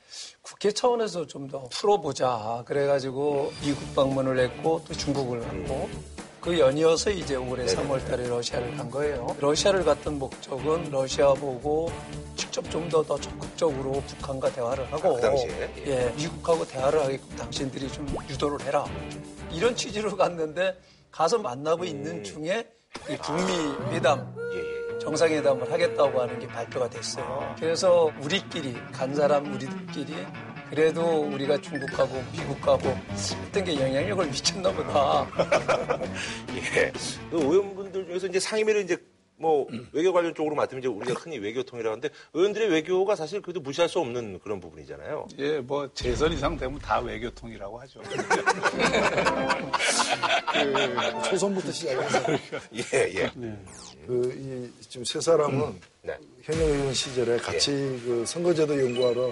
[0.41, 2.63] 국회 차원에서 좀 더 풀어보자.
[2.65, 5.89] 그래가지고 미국 방문을 했고 또 중국을 갔고
[6.47, 7.75] 그 연이어서 이제 올해 네네.
[7.89, 9.35] 3월 달에 러시아를 간 거예요.
[9.41, 11.91] 러시아를 갔던 목적은 러시아 보고
[12.37, 15.69] 직접 좀 더 더 적극적으로 북한과 대화를 하고 그 당시에?
[15.87, 18.85] 예, 미국하고 대화를 하게끔 당신들이 좀 유도를 해라.
[19.51, 20.79] 이런 취지로 갔는데
[21.11, 22.65] 가서 만나고 있는 중에
[23.09, 23.51] 이 북미
[23.93, 24.57] 회담 예,
[24.93, 24.99] 예.
[24.99, 27.55] 정상회담을 하겠다고 하는 게 발표가 됐어요.
[27.59, 30.15] 그래서 우리끼리 간 사람 우리들끼리
[30.69, 32.95] 그래도 우리가 중국하고 미국하고
[33.47, 35.27] 어떤 게 영향력을 미쳤나 보다.
[36.55, 36.91] 예.
[37.31, 38.97] 그 의원분들 중에서 이제 상임위를 이제
[39.39, 43.87] 뭐 외교 관련 쪽으로 맡으면 이제 우리가 흔히 외교통이라고 하는데 의원들의 외교가 사실 그래도 무시할
[43.87, 45.27] 수 없는 그런 부분이잖아요.
[45.37, 48.01] 예, 뭐 재선 이상 되면 다 외교통이라고 하죠.
[50.53, 52.19] 그 초선부터 시작해서
[52.73, 52.81] 예,
[53.15, 53.31] 예.
[54.07, 56.17] 그, 이, 지금 세 사람은 네.
[56.41, 57.71] 현역 의원 시절에 같이
[58.05, 59.31] 그 선거제도 연구하러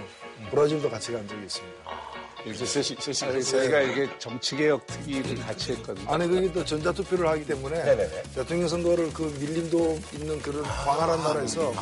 [0.52, 2.25] 브라질도 같이 간 적이 있습니다.
[2.46, 3.32] 이렇게 셋이, 셋이.
[3.32, 6.10] 아니, 저희가 이게 정치개혁 특위를 같이 했거든요.
[6.10, 8.24] 아니, 그게 또 전자투표를 하기 때문에 네네네.
[8.36, 11.74] 대통령 선거를 그 밀림도 있는 그런 광활한 나라에서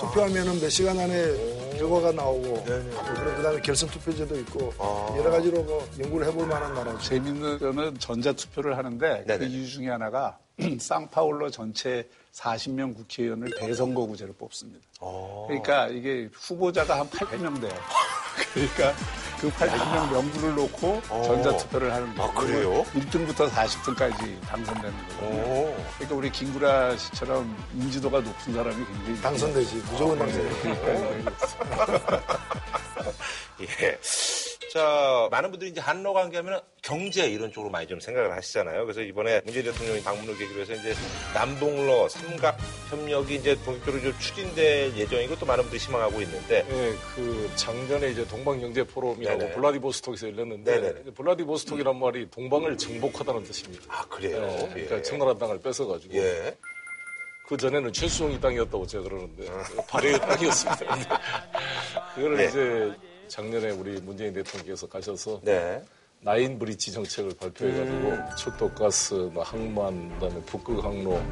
[0.00, 4.72] 투표하면은 몇 시간 안에 결과가 나오고 그 다음에 결선 투표제도 있고
[5.18, 6.98] 여러 가지로 뭐 연구를 해볼 만한 나라죠.
[7.00, 9.44] 재밌는 거는 전자투표를 하는데 그.
[9.44, 10.38] 이유 중에 하나가
[10.80, 14.80] 상파울로 전체 40명 국회의원을 대선거구제로 뽑습니다.
[15.46, 17.72] 그러니까 이게 후보자가 한 800명 돼요.
[18.52, 18.92] 그러니까
[19.40, 22.30] 그 800명 명부를 놓고 전자투표를 하는 거예요.
[22.30, 22.84] 아, 그래요?
[22.94, 25.76] 1등부터 40등까지 당선되는 거예요.
[25.94, 29.76] 그러니까 우리 김구라 씨처럼 인지도가 높은 사람이 굉장히 당선되지.
[29.90, 30.68] 무조건 당선되지.
[33.60, 33.98] 예.
[34.72, 38.84] 자, 많은 분들이 이제 한러 관계하면 경제 이런 쪽으로 많이 좀 생각을 하시잖아요.
[38.84, 40.94] 그래서 이번에 문재인 대통령이 방문을 계기로 해서 이제
[41.32, 42.58] 남북러 삼각
[42.90, 48.26] 협력이 이제 본격적으로 좀 추진될 예정이고 또 많은 분들이 희망하고 있는데 예, 그 작년에 이제
[48.26, 49.52] 동방 경제 포럼이라고 네네.
[49.54, 51.10] 블라디보스톡에서 열렸는데 네네네.
[51.14, 53.84] 블라디보스톡이란 말이 동방을 정복하다는 뜻입니다.
[53.88, 54.42] 아, 그래요?
[54.42, 54.84] 예, 예.
[54.84, 56.56] 그러니까 청나라 땅을 뺏어가지고 예.
[57.46, 59.48] 그 전에는 최수종이 땅이었다고 제가 그러는데
[59.88, 60.86] 발해의 땅이었습니다.
[60.86, 61.08] 근데
[62.14, 62.44] 그거를 네.
[62.46, 62.94] 이제
[63.28, 65.82] 작년에 우리 문재인 대통령께서 가셔서 네.
[66.20, 68.24] 나인 브릿지 정책을 발표해가지고 음.
[68.36, 71.22] 철도, 가스, 뭐 항만, 그다음에 북극 항로,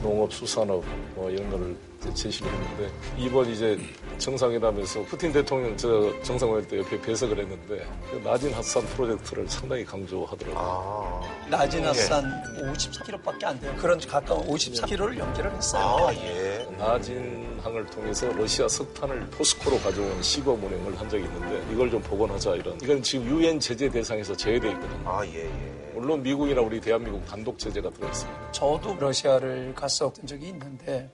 [0.00, 0.84] 농업, 수산업
[1.14, 3.78] 뭐 이런 거를 이 제 제시를 했는데 이번 이제
[4.18, 10.58] 정상회담에서 푸틴 대통령 저 정상회담 때 옆에 배석을 했는데 그 나진 핫산 프로젝트를 상당히 강조하더라고요.
[10.58, 11.48] 아.
[11.50, 12.42] 낮은 핫산
[12.72, 13.74] 54km밖에 안 돼요.
[13.78, 16.06] 그런 가까운 54km를 연결을 했어요.
[16.06, 16.66] 아, 예.
[16.78, 22.54] 나진 항을 통해서 러시아 석탄을 포스코로 가져온 시범 운행을 한 적이 있는데 이걸 좀 복원하자
[22.56, 25.10] 이런 이건 지금 유엔 제재 대상에서 제외돼 있거든요.
[25.10, 25.90] 아, 예, 예.
[25.94, 28.52] 물론 미국이나 우리 대한민국 단독 제재가 들어있습니다.
[28.52, 31.10] 저도 러시아를 갔었던 적이 있는데,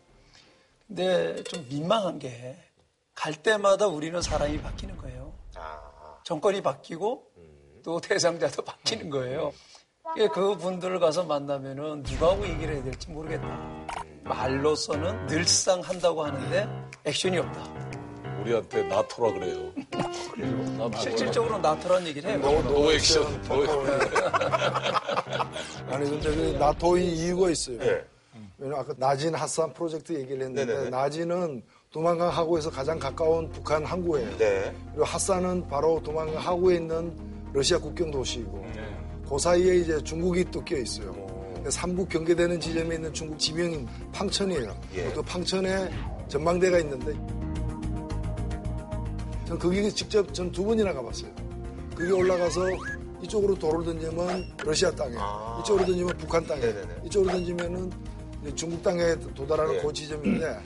[0.87, 2.57] 근데 좀 민망한 게,
[3.15, 5.33] 갈 때마다 우리는 사람이 바뀌는 거예요.
[5.57, 5.81] 아.
[6.25, 7.31] 정권이 바뀌고,
[7.83, 9.53] 또 대상자도 바뀌는 거예요.
[10.19, 13.47] 예, 그 분들을 가서 만나면은 누구하고 얘기를 해야 될지 모르겠다.
[14.25, 16.69] 말로서는 늘상 한다고 하는데,
[17.05, 17.85] 액션이 없다.
[18.41, 19.73] 우리한테 NATO라 그래요.
[21.01, 22.39] 실질적으로 NATO란 얘기를 해요.
[22.63, 23.43] No action.
[23.45, 23.63] No
[25.91, 27.81] 아니 근데 그 나토의 이유가 있어요.
[27.83, 28.05] 예.
[28.65, 30.89] 왜냐면 아까 나진 핫산 프로젝트 얘기를 했는데 네네네.
[30.91, 31.63] 나진은
[31.93, 34.39] 도망강 하구에서 가장 가까운 북한 항구예요.
[34.39, 34.75] 네.
[34.93, 37.15] 그리고 핫산은 바로 도망강 하구에 있는
[37.53, 38.67] 러시아 국경 도시이고
[39.29, 41.13] 그 사이에 이제 중국이 또껴 있어요.
[41.55, 44.75] 근데 삼국 경계되는 지점에 있는 중국 지명인 팡천이에요.
[44.95, 45.13] 예.
[45.13, 45.91] 그 팡천에
[46.29, 47.13] 전망대가 있는데
[49.47, 51.31] 전 거기 직접 전 두 번이나 가봤어요.
[51.99, 52.63] 거기 올라가서
[53.23, 55.59] 이쪽으로 돌을 던지면 러시아 땅에, 아.
[55.63, 56.95] 이쪽으로 던지면 북한 땅에, 네네네.
[57.05, 57.91] 이쪽으로 던지면은
[58.55, 59.81] 중국 땅에 도달하는 예.
[59.83, 60.61] 그 지점인데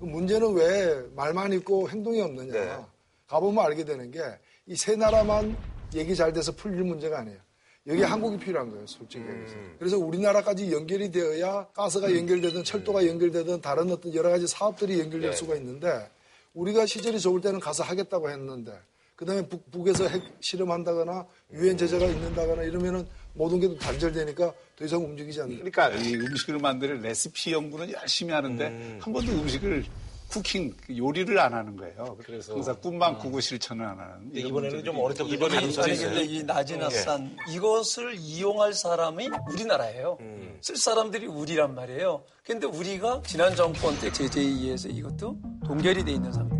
[0.00, 2.52] 그 문제는 왜 말만 있고 행동이 없느냐.
[2.52, 2.84] 네.
[3.26, 4.20] 가보면 알게 되는 게
[4.68, 5.56] 이 세 나라만
[5.94, 7.38] 얘기 잘 돼서 풀릴 문제가 아니에요.
[7.86, 9.54] 여기 한국이 필요한 거예요, 솔직히 얘기해서.
[9.78, 15.36] 그래서 우리나라까지 연결이 되어야 가스가 연결되든 철도가 연결되든 다른 어떤 여러 가지 사업들이 연결될 네.
[15.36, 16.10] 수가 있는데
[16.52, 18.72] 우리가 시절이 좋을 때는 가서 하겠다고 했는데
[19.14, 25.40] 그다음에 북, 북에서 핵 실험한다거나 유엔 제재가 있는다거나 이러면은 모든 게또 단절되니까 더 이상 움직이지
[25.40, 25.56] 않는.
[25.56, 29.84] 그러니까 이 음식을 만드는 레시피 연구는 열심히 하는데 한 번도 음식을
[30.28, 32.18] 쿠킹 요리를 안 하는 거예요.
[32.22, 34.30] 그래서 항상 꿈만 꾸고 실천을 안 하는.
[34.34, 36.40] 이번에는 좀 어릴 때부터 이번에 가능성이 아니 근데 있어요.
[36.40, 40.18] 이 나진 핫산 이것을 이용할 사람이 우리나라예요.
[40.60, 42.24] 쓸 사람들이 우리란 말이에요.
[42.44, 46.56] 근데 우리가 지난 정권 때 제재에 의해서 이것도 동결이 돼 있는 상태.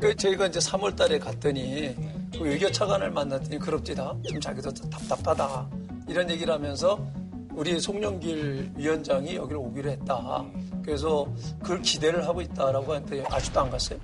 [0.00, 4.14] 그 저희가 이제 3월 달에 갔더니 그 외교 차관을 만났더니 그럽지다.
[4.28, 5.68] 좀 자기도 답답하다.
[6.08, 6.98] 이런 얘기를 하면서
[7.52, 10.44] 우리 송영길 위원장이 여기를 오기로 했다.
[10.84, 11.26] 그래서
[11.62, 13.98] 그걸 기대를 하고 있다라고 하는데 아직도 안 갔어요?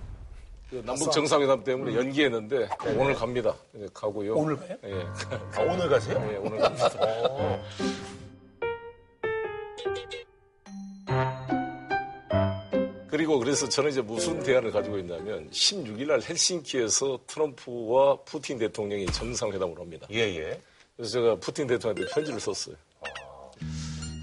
[0.69, 2.69] 그 남북 정상회담 때문에 연기했는데
[2.99, 3.55] 오늘 갑니다.
[3.75, 4.35] 이제 가고요.
[4.35, 4.77] 오늘 가요?
[4.85, 5.03] 예.
[5.57, 6.29] 아, 오늘 가세요?
[6.33, 6.91] 예, 오늘 갑니다.
[13.17, 19.79] 그리고 그래서 저는 이제 무슨 대안을 가지고 있냐면 16일 날 헬싱키에서 트럼프와 푸틴 대통령이 정상회담을
[19.79, 20.07] 합니다.
[20.11, 20.61] 예, 예.
[20.95, 22.77] 그래서 제가 푸틴 대통령한테 편지를 썼어요.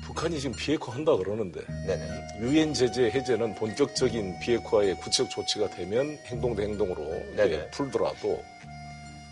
[0.05, 2.41] 북한이 지금 비핵화 한다 그러는데 네네.
[2.41, 7.03] 유엔 제재 해제는 본격적인 비핵화의 구체적 조치가 되면 행동 대 행동으로
[7.35, 7.71] 네네.
[7.71, 8.43] 풀더라도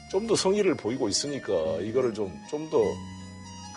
[0.10, 2.80] 좀 더 성의를 보이고 있으니까 이거를 좀 좀 더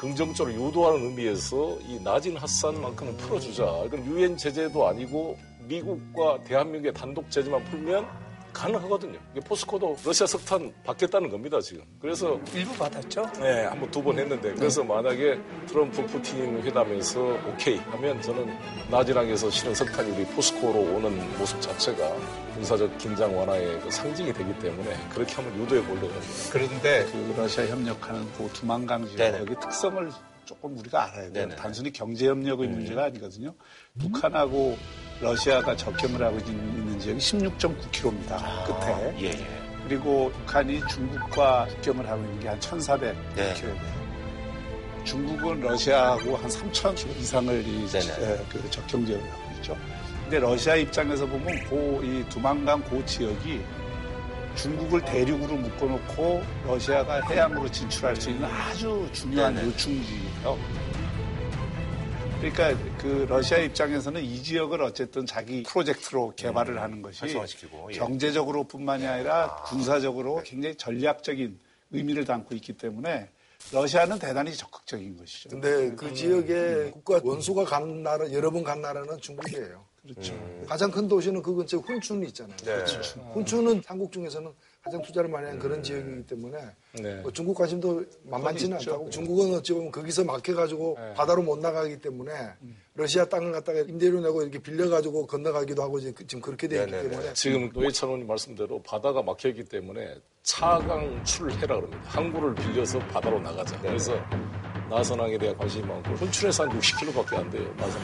[0.04, 3.64] 긍정적으로 유도하는 의미에서 이 나진 핫산만큼은 풀어주자.
[3.90, 8.06] 그럼 유엔 제재도 아니고 미국과 대한민국의 단독 제재만 풀면
[8.54, 9.18] 가능하거든요.
[9.44, 11.84] 포스코도 러시아 석탄 받겠다는 겁니다, 지금.
[12.00, 12.40] 그래서.
[12.54, 13.30] 일부 받았죠?
[13.40, 14.54] 네, 한번 두 번 했는데.
[14.54, 18.56] 그래서 만약에 트럼프 푸틴 회담에서 오케이 하면 저는
[18.90, 22.14] 나지랑에서 실은 석탄이 우리 포스코로 오는 모습 자체가
[22.54, 26.32] 군사적 긴장 완화의 그 상징이 되기 때문에 그렇게 한번 유도해 보려고 합니다.
[26.52, 29.38] 그런데 그 러시아 협력하는 그 두만강 지역 네네.
[29.40, 30.10] 여기 특성을
[30.44, 31.32] 조금 우리가 알아야 돼요.
[31.32, 31.56] 네네.
[31.56, 33.54] 단순히 경제 협력의 문제가 아니거든요.
[33.98, 34.76] 북한하고
[35.20, 38.66] 러시아가 접경을 하고 있는 지역이 16.9km입니다.
[38.66, 39.16] 끝에.
[39.20, 39.64] 예, 예.
[39.84, 43.54] 그리고 북한이 중국과 국경을 하고 있는 게 한 1,400km 네.
[43.54, 43.74] 돼요.
[45.04, 47.86] 중국은 러시아하고 한 3,000km 이상을 이.
[48.10, 49.76] 에, 그 접경 지역을 하고 있죠.
[50.22, 53.60] 근데 러시아 입장에서 보면 고, 이 두만강 고 지역이
[54.56, 59.56] 중국을 대륙으로 묶어놓고 러시아가 해양으로 진출할 수 있는 아주 중요한.
[59.66, 60.58] 요충지예요.
[62.40, 67.32] 그러니까 그 러시아 입장에서는 이 지역을 어쨌든 자기 프로젝트로 개발을 하는 것이 예.
[67.98, 71.58] 경제적으로뿐만이 아니라 군사적으로 굉장히 전략적인
[71.92, 73.30] 의미를 담고 있기 때문에
[73.72, 75.48] 러시아는 대단히 적극적인 것이죠.
[75.48, 79.82] 근데 그 지역에 국가 원수가 간 나라, 여러 번 간 나라는 중국이에요.
[80.04, 80.34] 그렇죠.
[80.66, 82.56] 가장 큰 도시는 그 근처에 훈춘이 있잖아요.
[82.58, 82.64] 네.
[82.64, 83.00] 그렇죠.
[83.32, 84.52] 훈춘은 삼국 중에서는
[84.82, 86.58] 가장 투자를 많이 한 그런 지역이기 때문에
[87.02, 87.14] 네.
[87.22, 88.76] 뭐 중국 관심도 만만치는.
[88.76, 91.14] 않다고 중국은 어찌 보면 거기서 막혀가지고 네.
[91.14, 92.32] 바다로 못 나가기 때문에
[92.94, 97.10] 러시아 땅을 갖다가 임대료 내고 이렇게 빌려가지고 건너가기도 하고 지금 그렇게 되어 있기 네네네.
[97.10, 102.02] 때문에 지금 노회찬 의원님 말씀대로 바다가 막혀있기 때문에 차강출해라 그럽니다.
[102.04, 103.80] 항구를 빌려서 바다로 나가자.
[103.80, 104.14] 그래서
[104.94, 107.68] 나선항에 대한 관심이 많고 훈춘에서 한 60km밖에 안 돼요.
[107.76, 107.98] 그래서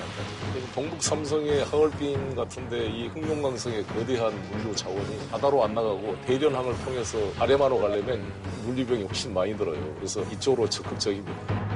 [0.74, 7.78] 동북 삼성의 하얼빈 같은데 이 흑룡강성의 거대한 물류 자원이 바다로 안 나가고 대련항을 통해서 아래마로
[7.80, 8.32] 가려면
[8.64, 9.78] 물류병이 훨씬 많이 들어요.
[9.96, 11.69] 그래서 이쪽으로 적극적입니다.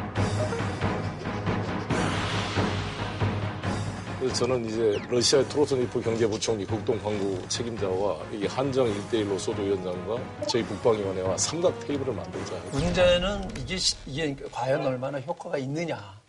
[4.32, 12.14] 저는 이제 러시아의 트로트니프 경제부총리 극동광구 책임자와 이 한정 1대1로 소도위원장과 저희 국방위원회와 삼각 테이블을
[12.14, 12.54] 만들자.
[12.72, 16.20] 문제는 이게, 시- 이게 과연 얼마나 효과가 있느냐.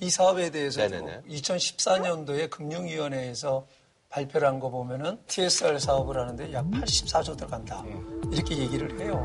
[0.00, 1.22] 이 사업에 네네네.
[1.28, 3.66] 2014년도에 금융위원회에서
[4.10, 7.84] 발표를 한 거 보면은 TSR 사업을 하는데 약 84조 들어간다.
[8.32, 9.24] 이렇게 얘기를 해요.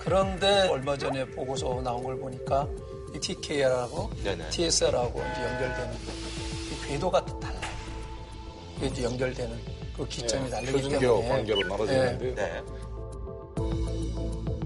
[0.00, 2.66] 그런데 얼마 전에 보고서 나온 걸 보니까
[3.14, 4.50] 이 TKR하고 네네.
[4.50, 7.60] TSR하고 이제 연결되는 이 궤도가 또 달라요.
[8.82, 9.58] 이제 연결되는
[9.96, 12.62] 그 기점이 네, 다르기 표준교 때문에 관계로 나눠지는데 네.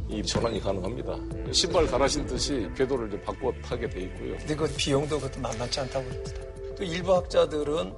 [0.08, 1.16] 이 전환이 가능합니다.
[1.52, 4.36] 신발 갈아 신 듯이 궤도를 이제 바꿔 타게 돼 있고요.
[4.36, 6.42] 근데 그 비용도 그것도 만만치 않다고 그럽니다.
[6.76, 7.94] 또 일부 학자들은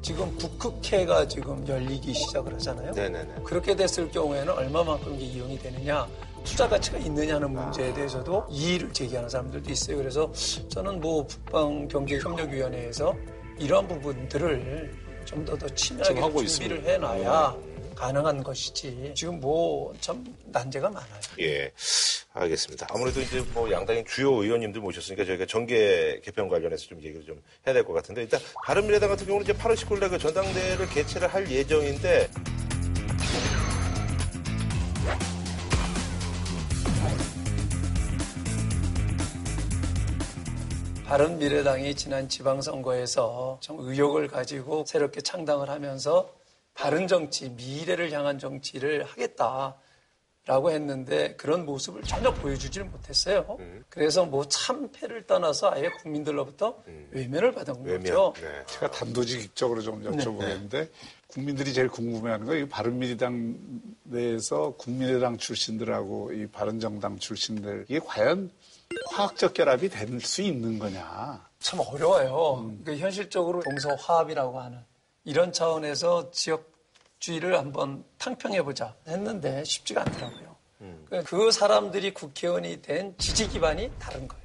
[0.00, 2.92] 지금 북극해가 지금 열리기 시작을 하잖아요.
[2.92, 3.42] 네네네.
[3.44, 6.06] 그렇게 됐을 경우에는 얼마만큼 이용이 되느냐,
[6.48, 9.98] 투자 가치가 있느냐는 문제에 대해서도 이의를 제기하는 사람들도 있어요.
[9.98, 10.32] 그래서
[10.68, 13.14] 저는 뭐 북방 경제협력위원회에서
[13.58, 14.90] 이러한 부분들을
[15.26, 16.90] 좀더더 치밀하게 하고 준비를 있습니다.
[17.06, 17.56] 해놔야
[17.94, 19.12] 가능한 것이지.
[19.14, 21.20] 지금 뭐 참 난제가 많아요.
[21.40, 21.70] 예,
[22.32, 22.86] 알겠습니다.
[22.90, 27.74] 아무래도 이제 뭐 양당의 주요 의원님들 모셨으니까 저희가 정계 개편 관련해서 좀 얘기를 좀 해야
[27.74, 32.28] 될 것 같은데 일단 바른미래당 같은 경우는 이제 8월 19일 날그 전당대회를 개최를 할 예정인데
[41.08, 46.34] 바른 미래당이 지난 지방선거에서 좀 의욕을 가지고 새롭게 창당을 하면서
[46.74, 53.56] 바른 정치, 미래를 향한 정치를 하겠다라고 했는데 그런 모습을 전혀 보여주지를 못했어요.
[53.88, 56.82] 그래서 뭐 참패를 떠나서 아예 국민들로부터
[57.12, 58.34] 외면을 받은 거죠.
[58.36, 58.62] 네.
[58.66, 60.90] 제가 단도직입적으로 좀 여쭤보겠는데
[61.26, 63.56] 국민들이 제일 궁금해하는 거 이 바른미래당
[64.04, 68.50] 내에서 국민의당 출신들하고 이 바른정당 출신들 이게 과연
[69.10, 71.46] 화학적 결합이 될 수 있는 거냐?
[71.60, 72.72] 참 어려워요.
[72.84, 74.78] 그 현실적으로 동서화합이라고 하는
[75.24, 80.56] 이런 차원에서 지역주의를 한번 탕평해보자 했는데 쉽지가 않더라고요.
[81.10, 84.37] 그- 그 사람들이 국회의원이 된 지지 기반이 다른 거예요.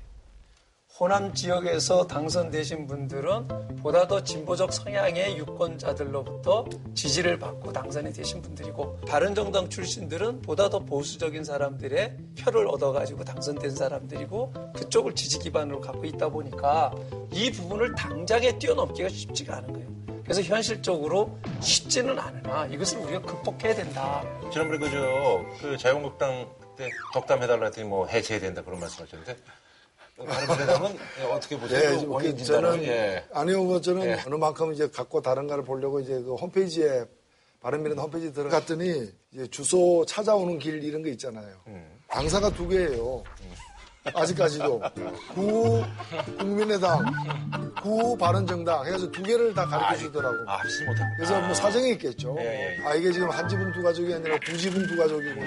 [0.99, 3.47] 호남 지역에서 당선되신 분들은
[3.81, 11.43] 보다 더 진보적 성향의 유권자들로부터 지지를 받고 당선이 되신 분들이고 바른정당 출신들은 보다 더 보수적인
[11.43, 16.93] 사람들의 표를 얻어가지고 당선된 사람들이고 그쪽을 지지 기반으로 갖고 있다 보니까
[17.31, 19.87] 이 부분을 당장에 뛰어넘기가 쉽지가 않은 거예요.
[20.23, 24.23] 그래서 현실적으로 쉽지는 않으나 이것을 우리가 극복해야 된다.
[24.51, 29.35] 지난번에 그저 그 자유한국당 그때 덕담 해달라 했더니 뭐 해체해야 된다 그런 말씀하셨는데
[30.25, 30.97] 바른미래당은
[31.31, 32.01] 어떻게 보세요?
[32.01, 33.23] 예, 그그 저는 예.
[33.33, 34.17] 아니요, 뭐 저는 예.
[34.25, 37.05] 어느 만큼 이제 갖고 다른가를 보려고 이제 그 홈페이지에
[37.61, 41.55] 바른미래당 홈페이지 들어갔더니 이제 주소 찾아오는 길 이런 거 있잖아요.
[41.67, 41.99] 음.
[42.07, 43.23] 당사가 두 개예요.
[44.13, 44.81] 아직까지도.
[45.33, 45.83] 구
[46.37, 47.05] 국민의당,
[47.81, 50.35] 구 바른정당 해서 두 개를 다 가르쳐 주더라고.
[50.47, 52.35] 아, 못하 그래서 뭐 사정이 있겠죠.
[52.39, 52.83] 예, 예, 예.
[52.85, 55.45] 아, 이게 지금 한 지붕 두 가족이 아니라 두 지붕 두 가족이구나.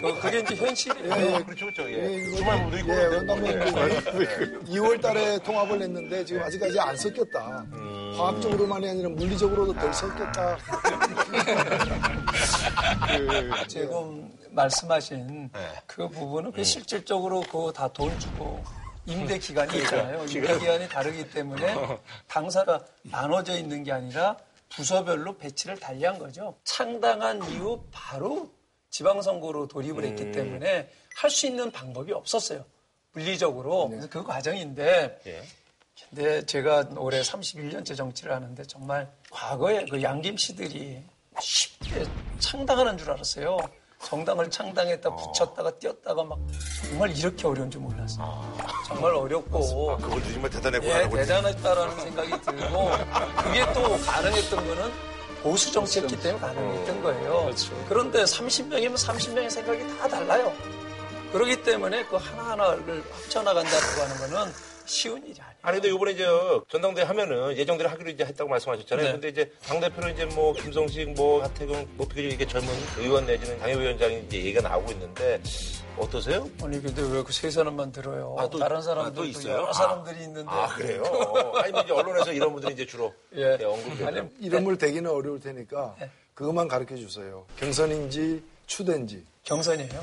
[0.00, 1.14] 그- 그게 이제 현실이에요.
[1.16, 1.42] 예, 예.
[1.42, 1.82] 그렇죠, 그렇죠.
[1.90, 2.14] 예, 예.
[2.16, 2.92] 이거- 주말부도 있고.
[2.92, 3.88] 예, 그런데 왜냐면 뭐,
[4.22, 4.26] 예.
[4.78, 7.64] 2월 달에 통합을 했는데 지금 아직까지 안 섞였다.
[7.72, 8.12] 음.
[8.16, 10.58] 화학적으로만이 아니라 물리적으로도 덜 섞였다.
[13.68, 15.72] 지금 말씀하신 네.
[15.86, 18.62] 그 부분은 그 실질적으로 그거 다돈 주고
[19.06, 20.24] 임대 기간이 있잖아요.
[20.24, 21.74] 임대 기간이 다르기 때문에
[22.28, 24.36] 당사가 나눠져 있는 게 아니라
[24.68, 26.56] 부서별로 배치를 달리한 거죠.
[26.64, 28.50] 창당한 이후 바로
[28.90, 32.64] 지방선거로 돌입을 했기 때문에 할 수 있는 방법이 없었어요.
[33.12, 33.88] 물리적으로.
[33.88, 35.42] 그래서 그 과정인데 예.
[36.08, 41.02] 근데 제가 올해 31년째 정치를 하는데 정말 과거에 그 양김 씨들이
[41.40, 42.04] 쉽게
[42.38, 43.58] 창당하는 줄 알았어요.
[44.04, 46.38] 정당을 창당했다 붙였다가 띄었다가 막
[46.88, 48.56] 정말 이렇게 어려운 줄 몰랐어요.
[48.86, 51.02] 정말 어렵고 그분도 정말 대단했구나.
[51.04, 51.08] 예.
[51.08, 52.90] 대단했다라는 생각이 들고
[53.42, 54.92] 그게 또 가능했던 거는
[55.42, 57.50] 보수 정치였기 때문에 가능했던 거예요.
[57.88, 60.52] 그런데 30명이면 30명의 생각이 다 달라요.
[61.32, 64.52] 그렇기 때문에 그 하나하나를 합쳐나간다고 하는 거는
[64.90, 65.56] 쉬운 일이 아니에요.
[65.62, 66.26] 아니 근데 이번에 이제
[66.68, 69.06] 전당대 하면은 예정대로 하기로 이제 했다고 말씀하셨잖아요.
[69.06, 69.12] 네.
[69.12, 72.68] 근데 이제 당 대표로 이제 뭐 김성식, 뭐 하태경, 뭐 비교적 이게 젊은
[72.98, 75.40] 의원 내지는 당협위원장이 이제 얘기가 나오고 있는데
[75.96, 76.48] 어떠세요?
[76.62, 78.34] 아니 근데 왜 그 세 사람만 들어요?
[78.38, 79.52] 아, 또- 다른 아, 사람도 또또 있어요?
[79.54, 79.72] 여러 아.
[79.72, 80.44] 사람들이 있는데.
[80.50, 81.02] 아 그래요?
[81.56, 83.58] 아니 뭐 이제 언론에서 이런 분들이 이제 주로 예.
[83.60, 84.06] 예, 언급되죠.
[84.06, 86.10] 아니, 이름을 대기는 어려울 테니까 네.
[86.34, 87.46] 그것만 가르쳐 주세요.
[87.58, 89.24] 경선인지 추대인지.
[89.44, 90.02] 경선이에요.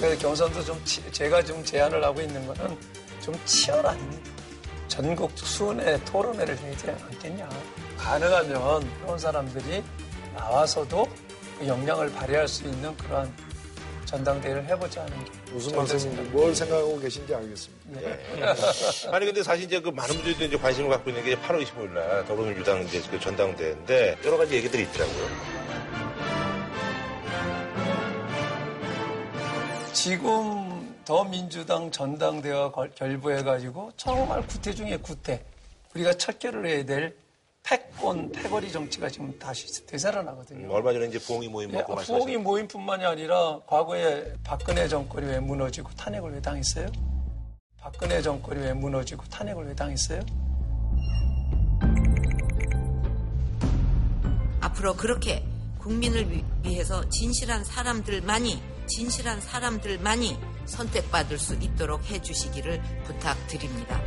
[0.00, 2.78] 그래서 경선도 좀 치- 제가 좀 제안을 하고 있는 거는
[3.26, 3.98] 좀 치열한
[4.86, 7.48] 전국 수은회 토론회를 해야 되지 않겠냐.
[7.98, 9.82] 가능하면 그런 사람들이
[10.32, 11.08] 나와서도
[11.58, 13.34] 그 역량을 발휘할 수 있는 그러한
[14.04, 16.22] 전당대회를 해보자 하는 게 무슨 말씀인지.
[16.30, 18.00] 뭘 생각하고 계신지 알겠습니다.
[18.00, 18.20] 네.
[19.10, 22.24] 아니 근데 사실 이제 그 많은 분들도 이제 관심을 갖고 있는 게 8월 25일 날
[22.26, 25.26] 더불어민주당 이제 그 전당대회인데 여러 가지 얘기들이 있더라고요.
[29.92, 30.65] 지금
[31.06, 35.42] 더민주당 전당대회와 걸- 결부해가지고 정말 구태 중에 구태.
[35.94, 37.16] 우리가 척결을 해야 될
[37.62, 40.66] 패권, 패거리 정치가 지금 다시 되살아나거든요.
[40.66, 42.40] 음, 얼마 전에 이제 부엉이 모임 예, 먹고 부엉이 말씀하셨죠.
[42.40, 46.86] 모임뿐만이 아니라 과거에 박근혜 정권이 왜 무너지고 탄핵을 왜 당했어요?
[47.78, 50.20] 박근혜 정권이 왜 무너지고 탄핵을 왜 당했어요?
[54.60, 55.44] 앞으로 그렇게
[55.78, 60.36] 국민을 위- 위해서 진실한 사람들만이 진실한 사람들만이
[60.66, 64.00] 선택받을 수 있도록 해주시기를 부탁드립니다.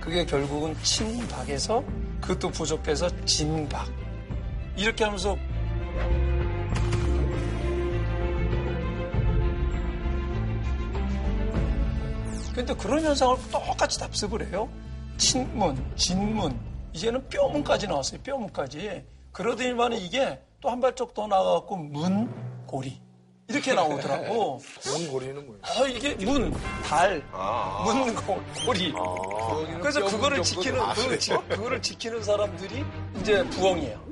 [0.00, 1.84] 그게 결국은 친박에서
[2.20, 3.86] 그것도 부족해서 진박.
[4.76, 5.36] 이렇게 하면서
[12.54, 14.68] 근데 그런 현상을 똑같이 답습을 해요.
[15.16, 16.58] 친문, 진문,
[16.92, 18.20] 이제는 뼈문까지 나왔어요.
[18.22, 19.04] 뼈문까지.
[19.30, 23.00] 그러더니만 이게 또 한 발짝 더 나가갖고 문, 고리.
[23.48, 24.60] 이렇게 나오더라고.
[24.86, 25.60] 문 고리는 뭐예요?
[25.62, 26.52] 아, 이게 문,
[26.84, 27.22] 달,
[27.84, 28.92] 문, 고, 고리.
[29.80, 32.84] 그래서 그거를 지키는, 그, 지- 그거를 지키는 사람들이
[33.20, 34.08] 이제 부엉이에요.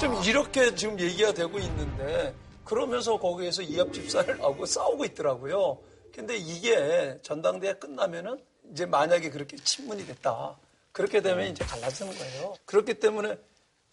[0.00, 2.34] 좀 이렇게 지금 얘기가 되고 있는데,
[2.64, 5.78] 그러면서 거기에서 이합 집산을 하고 싸우고 있더라고요.
[6.14, 8.38] 근데 이게 전당대회 끝나면은
[8.72, 10.56] 이제 만약에 그렇게 친문이 됐다.
[10.92, 12.54] 그렇게 되면 이제 갈라지는 거예요.
[12.66, 13.36] 그렇기 때문에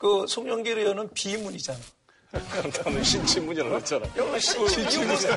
[0.04, 1.80] 그 송영길 의원은 비문이잖아.
[2.84, 4.06] 나는 신친문이라고 했잖아.
[4.14, 5.28] 이거 신친문이지.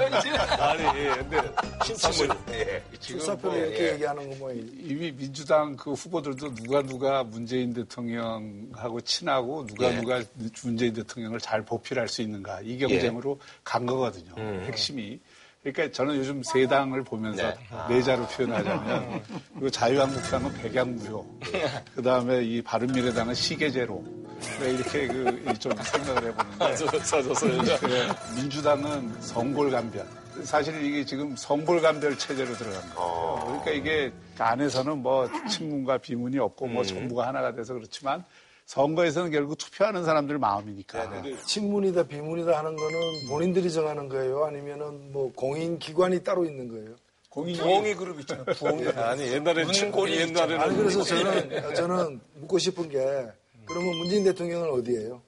[0.59, 0.83] 아니,
[1.19, 1.41] 근데
[1.85, 2.37] 신친문.
[2.51, 2.83] 예.
[2.99, 3.93] 출사표를 뭐, 이렇게 예.
[3.93, 4.53] 얘기하는 거 뭐.
[4.53, 10.01] 이미 민주당 그 후보들도 누가 누가 문재인 대통령하고 친하고 누가 예.
[10.01, 10.21] 누가
[10.65, 14.35] 문재인 대통령을 잘 보필할 수 있는가 이 경쟁으로 간 거거든요.
[14.65, 15.21] 핵심이.
[15.63, 17.57] 그러니까 저는 요즘 세 당을 보면서 네.
[17.89, 18.03] 네.
[18.03, 19.23] 자로 표현하자면
[19.55, 21.39] 그리고 자유한국당은 백약무효,
[21.95, 24.26] 그 다음에 이 바른미래당은 시계제로
[24.61, 26.75] 이렇게 그 좀 생각을 해보는데
[28.37, 30.07] 민주당은 성골감별.
[30.45, 33.45] 사실 이게 지금 성골감별 체제로 들어간 거예요.
[33.47, 38.23] 그러니까 이게 안에서는 뭐 친문과 비문이 없고 뭐 정부가 하나가 돼서 그렇지만
[38.67, 41.23] 선거에서는 결국 투표하는 사람들 마음이니까.
[41.47, 42.99] 친문이다 비문이다 하는 거는
[43.31, 44.45] 본인들이 정하는 거예요?
[44.45, 46.97] 아니면은 뭐 공인 기관이 따로 있는 거예요?
[47.31, 48.45] 부엉이 그룹 있잖아.
[48.45, 48.99] 부엉이 그룹.
[48.99, 50.61] 아니, 옛날엔 친문이 옛날에는.
[50.61, 53.27] 아니 그래서 저는 저는 묻고 싶은 게
[53.67, 55.23] 그러면 문재인 대통령은 어디예요?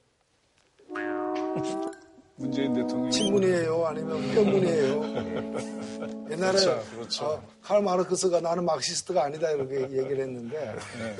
[2.36, 3.84] 문재인 대통령 친문이에요?
[3.86, 5.02] 아니면 뼈문이에요?
[6.30, 7.24] 옛날에 그렇죠, 그렇죠.
[7.24, 10.76] 어, 칼 마르크스가 나는 마크시스트가 아니다 이렇게 얘기를 했는데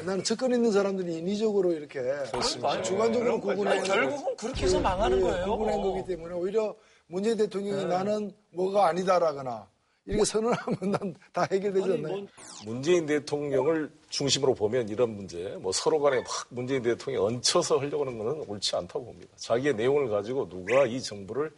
[0.06, 2.00] 나는 측근 있는 사람들이 인위적으로 이렇게
[2.30, 2.82] 그렇습니다.
[2.82, 5.44] 주관적으로 구분해 결국은 그렇게 해서 망하는 거예요.
[5.46, 6.76] 구분한 거기 때문에 오히려
[7.08, 9.66] 문재인 대통령이 나는 뭐가 아니다라거나
[10.06, 12.26] 이렇게 선언하면 난 다 해결되지 않나요?
[12.64, 18.18] 문재인 대통령을 중심으로 보면 이런 문제, 뭐 서로 간에 막 문재인 대통령이 얹혀서 하려고 하는
[18.18, 19.30] 것은 옳지 않다고 봅니다.
[19.36, 21.52] 자기의 내용을 가지고 누가 이 정부를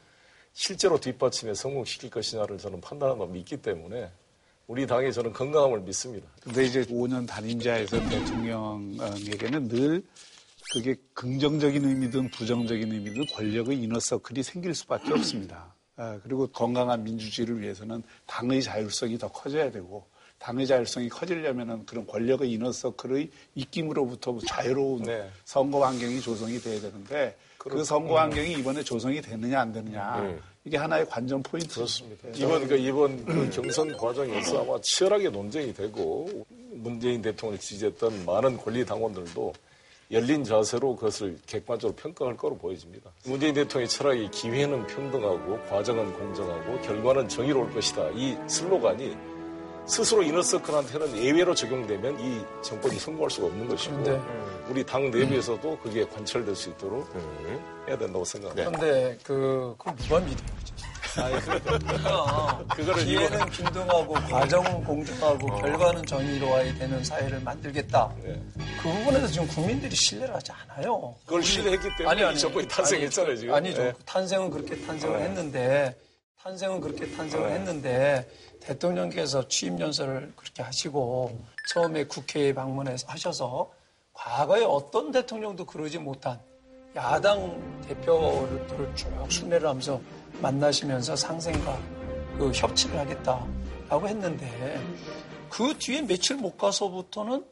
[0.53, 4.11] 실제로 뒷받침해 성공시킬 것이냐를 저는 판단하고 믿기 때문에
[4.67, 6.29] 우리 당의 저는 건강함을 믿습니다.
[6.43, 10.03] 근데 이제 5년 단임자에서 대통령에게는 늘
[10.73, 15.75] 그게 긍정적인 의미든 부정적인 의미든 권력의 이너서클이 생길 수밖에 없습니다.
[15.97, 20.07] 아, 그리고 건강한 민주주의를 위해서는 당의 자율성이 더 커져야 되고
[20.41, 25.31] 당의 자율성이 커지려면 그런 권력의 이너서클의 입김으로부터 자유로운 네.
[25.45, 30.41] 선거 환경이 조성이 돼야 되는데 그 선거 환경이 이번에 조성이 되느냐 안 되느냐 음.
[30.65, 31.75] 이게 하나의 관전 포인트.
[31.75, 32.29] 그렇습니다.
[32.35, 38.85] 이번 그 이번 그 경선 과정에서 아마 치열하게 논쟁이 되고 문재인 대통령을 지지했던 많은 권리
[38.85, 39.53] 당원들도
[40.11, 43.11] 열린 자세로 그것을 객관적으로 평가할 거로 보여집니다.
[43.25, 48.09] 문재인 대통령의 철학이 기회는 평등하고 과정은 공정하고 결과는 정의로울 것이다.
[48.15, 49.17] 이 슬로건이
[49.91, 54.21] 스스로 이너서클한테는 예외로 적용되면 이 정권이 성공할 수가 없는 것이고 네.
[54.69, 57.13] 우리 당 내부에서도 그게 관철될 수 있도록
[57.89, 58.71] 해야 된다고 생각합니다.
[58.71, 60.61] 그런데 그 그걸 누가 믿어요?
[61.13, 65.61] 그러니까 그거를 기회는 균등하고 과정은 공정하고 어.
[65.61, 68.15] 결과는 정의로워야 되는 사회를 만들겠다.
[68.23, 68.41] 네.
[68.81, 71.17] 그 부분에서 지금 국민들이 신뢰를 하지 않아요.
[71.27, 73.55] 그걸 신뢰했기 때문에 이 정권이 탄생했잖아요, 지금.
[73.55, 73.83] 아니죠.
[73.83, 73.93] 네.
[74.07, 75.25] 탄생은 그렇게 탄생을 네.
[75.25, 75.97] 했는데
[76.43, 77.55] 탄생은 그렇게 탄생을 네.
[77.55, 78.31] 했는데
[78.61, 81.39] 대통령께서 취임 연설을 그렇게 하시고
[81.73, 83.71] 처음에 국회에 방문해서 하셔서
[84.13, 86.39] 과거에 어떤 대통령도 그러지 못한
[86.95, 90.01] 야당 대표들을 쭉 순회를 하면서
[90.41, 91.79] 만나시면서 상생과
[92.39, 94.81] 그 협치를 하겠다라고 했는데
[95.49, 97.45] 그 뒤에 며칠 못 가서부터는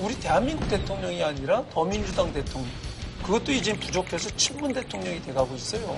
[0.00, 2.70] 우리 대한민국 대통령이 아니라 더민주당 대통령
[3.22, 5.96] 그것도 이제 부족해서 친문 대통령이 돼가고 있어요.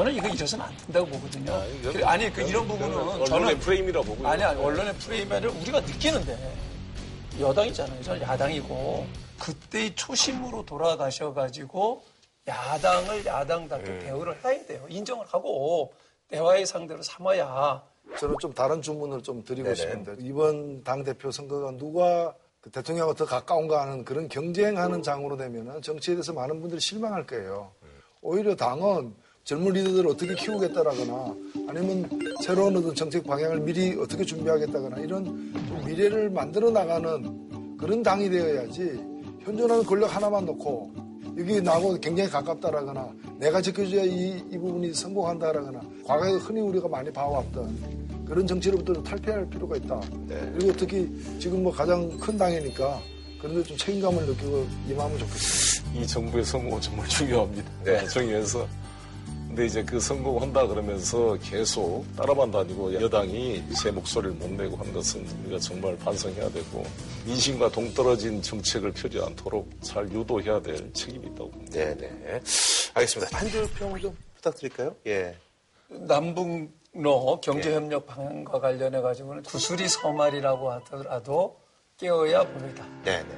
[0.00, 1.62] 저는 이거 이래서는 안 된다고 보거든요.
[1.78, 4.26] 이건- 그래, 아니 그 이런 부분은 언론의 저는 프레임이라 보고요.
[4.28, 6.56] 아니 아니 언론의 프레임을 우리가 느끼는데
[7.38, 8.02] 여당이잖아요.
[8.02, 9.06] 저는 야당이고
[9.38, 12.02] 그때의 초심으로 돌아가셔가지고
[12.48, 14.86] 야당을 야당답게 대우를 해야 돼요.
[14.88, 15.92] 인정을 하고
[16.28, 17.82] 대화의 상대로 삼아야
[18.18, 19.74] 저는 좀 다른 주문을 좀 드리고 네네.
[19.74, 25.82] 싶은데 이번 당 대표 선거가 누가 그 대통령하고 더 가까운가 하는 그런 경쟁하는 장으로 되면은
[25.82, 27.70] 정치에 대해서 많은 분들이 실망할 거예요.
[28.22, 29.14] 오히려 당은
[29.44, 31.34] 젊은 리더들을 어떻게 키우겠다라거나
[31.68, 32.08] 아니면
[32.42, 39.00] 새로운 어떤 정책 방향을 미리 어떻게 준비하겠다거나 이런 좀 미래를 만들어 나가는 그런 당이 되어야지
[39.40, 40.92] 현존하는 권력 하나만 놓고
[41.38, 48.24] 여기 나하고 굉장히 가깝다라거나 내가 지켜줘야 이, 이 부분이 성공한다라거나 과거에 흔히 우리가 많이 봐왔던
[48.26, 50.00] 그런 정치로부터 좀 탈피할 필요가 있다.
[50.28, 51.10] 그리고 특히
[51.40, 53.00] 지금 뭐 가장 큰 당이니까
[53.40, 56.00] 그런데 좀 책임감을 느끼고 임하면 좋겠습니다.
[56.00, 57.70] 이 정부의 성공은 정말 중요합니다.
[57.84, 57.92] 네.
[58.02, 58.68] 나중에서.
[59.50, 65.26] 근데 이제 그 성공한다 그러면서 계속 따라만 다니고 여당이 제 목소리를 못 내고 하는 것은
[65.42, 66.84] 우리가 정말 반성해야 되고
[67.26, 71.72] 민심과 동떨어진 정책을 펴지 않도록 잘 유도해야 될 책임이 있다고 봅니다.
[71.72, 72.40] 네네.
[72.94, 73.36] 알겠습니다.
[73.36, 74.94] 한줄평 좀 부탁드릴까요?
[75.08, 75.36] 예.
[75.88, 81.58] 남북로 경제협력 방향과 관련해 가지고는 구슬이 서말이라고 하더라도
[81.96, 82.86] 깨어야 봅니다.
[83.02, 83.28] 네네.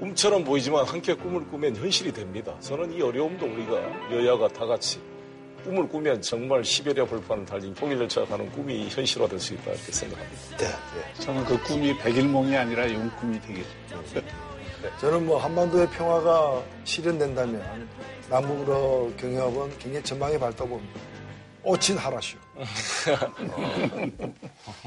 [0.00, 2.58] 꿈처럼 보이지만 함께 꿈을 꾸면 현실이 됩니다.
[2.58, 5.00] 저는 이 어려움도 우리가 여야가 다 같이
[5.66, 10.56] 꿈을 꾸면 정말 시베리아 불판을 달린 통일열차 가는 꿈이 현실화될 수 있다 이렇게 생각합니다.
[10.58, 10.66] 네.
[11.20, 13.64] 저는 그 꿈이 백일몽이 아니라 용꿈이 되길.
[15.00, 17.88] 저는 뭐 한반도의 평화가 실현된다면
[18.30, 21.00] 남북으로 경협은 굉장히 전망이 밝다고 봅니다.
[21.66, 22.38] 오친 하라시오.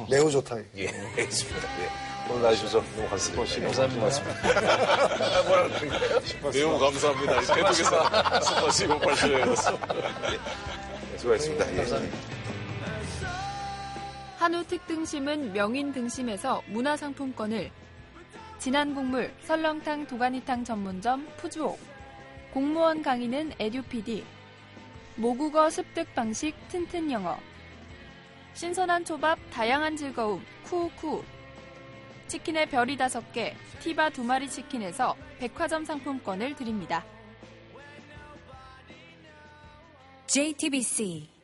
[0.10, 0.56] 매우 좋다.
[0.78, 1.68] 예, 알겠습니다.
[1.82, 1.90] 예.
[2.30, 3.66] 오늘 나와주셔서 너무 감사드립니다.
[3.66, 5.44] 감사합니다.
[5.46, 6.22] 뭐라 그러는가요?
[6.54, 7.42] 매우 감사합니다.
[7.42, 9.78] 대통에서 스파시고 발표해서.
[11.18, 11.76] 수고하셨습니다.
[11.76, 12.10] 예.
[14.38, 17.72] 한우 특등심은 명인 등심에서 문화상품권을
[18.58, 21.78] 진한 국물 설렁탕 도가니탕 전문점 푸주옥
[22.54, 24.24] 공무원 강의는 에듀피디
[25.20, 27.38] 모국어 습득 방식 튼튼 영어.
[28.54, 31.26] 신선한 초밥 다양한 즐거움 쿠우쿠.
[32.28, 37.04] 치킨의 별이 다섯 개 티바 두 마리 치킨에서 백화점 상품권을 드립니다.
[40.28, 41.39] JTBC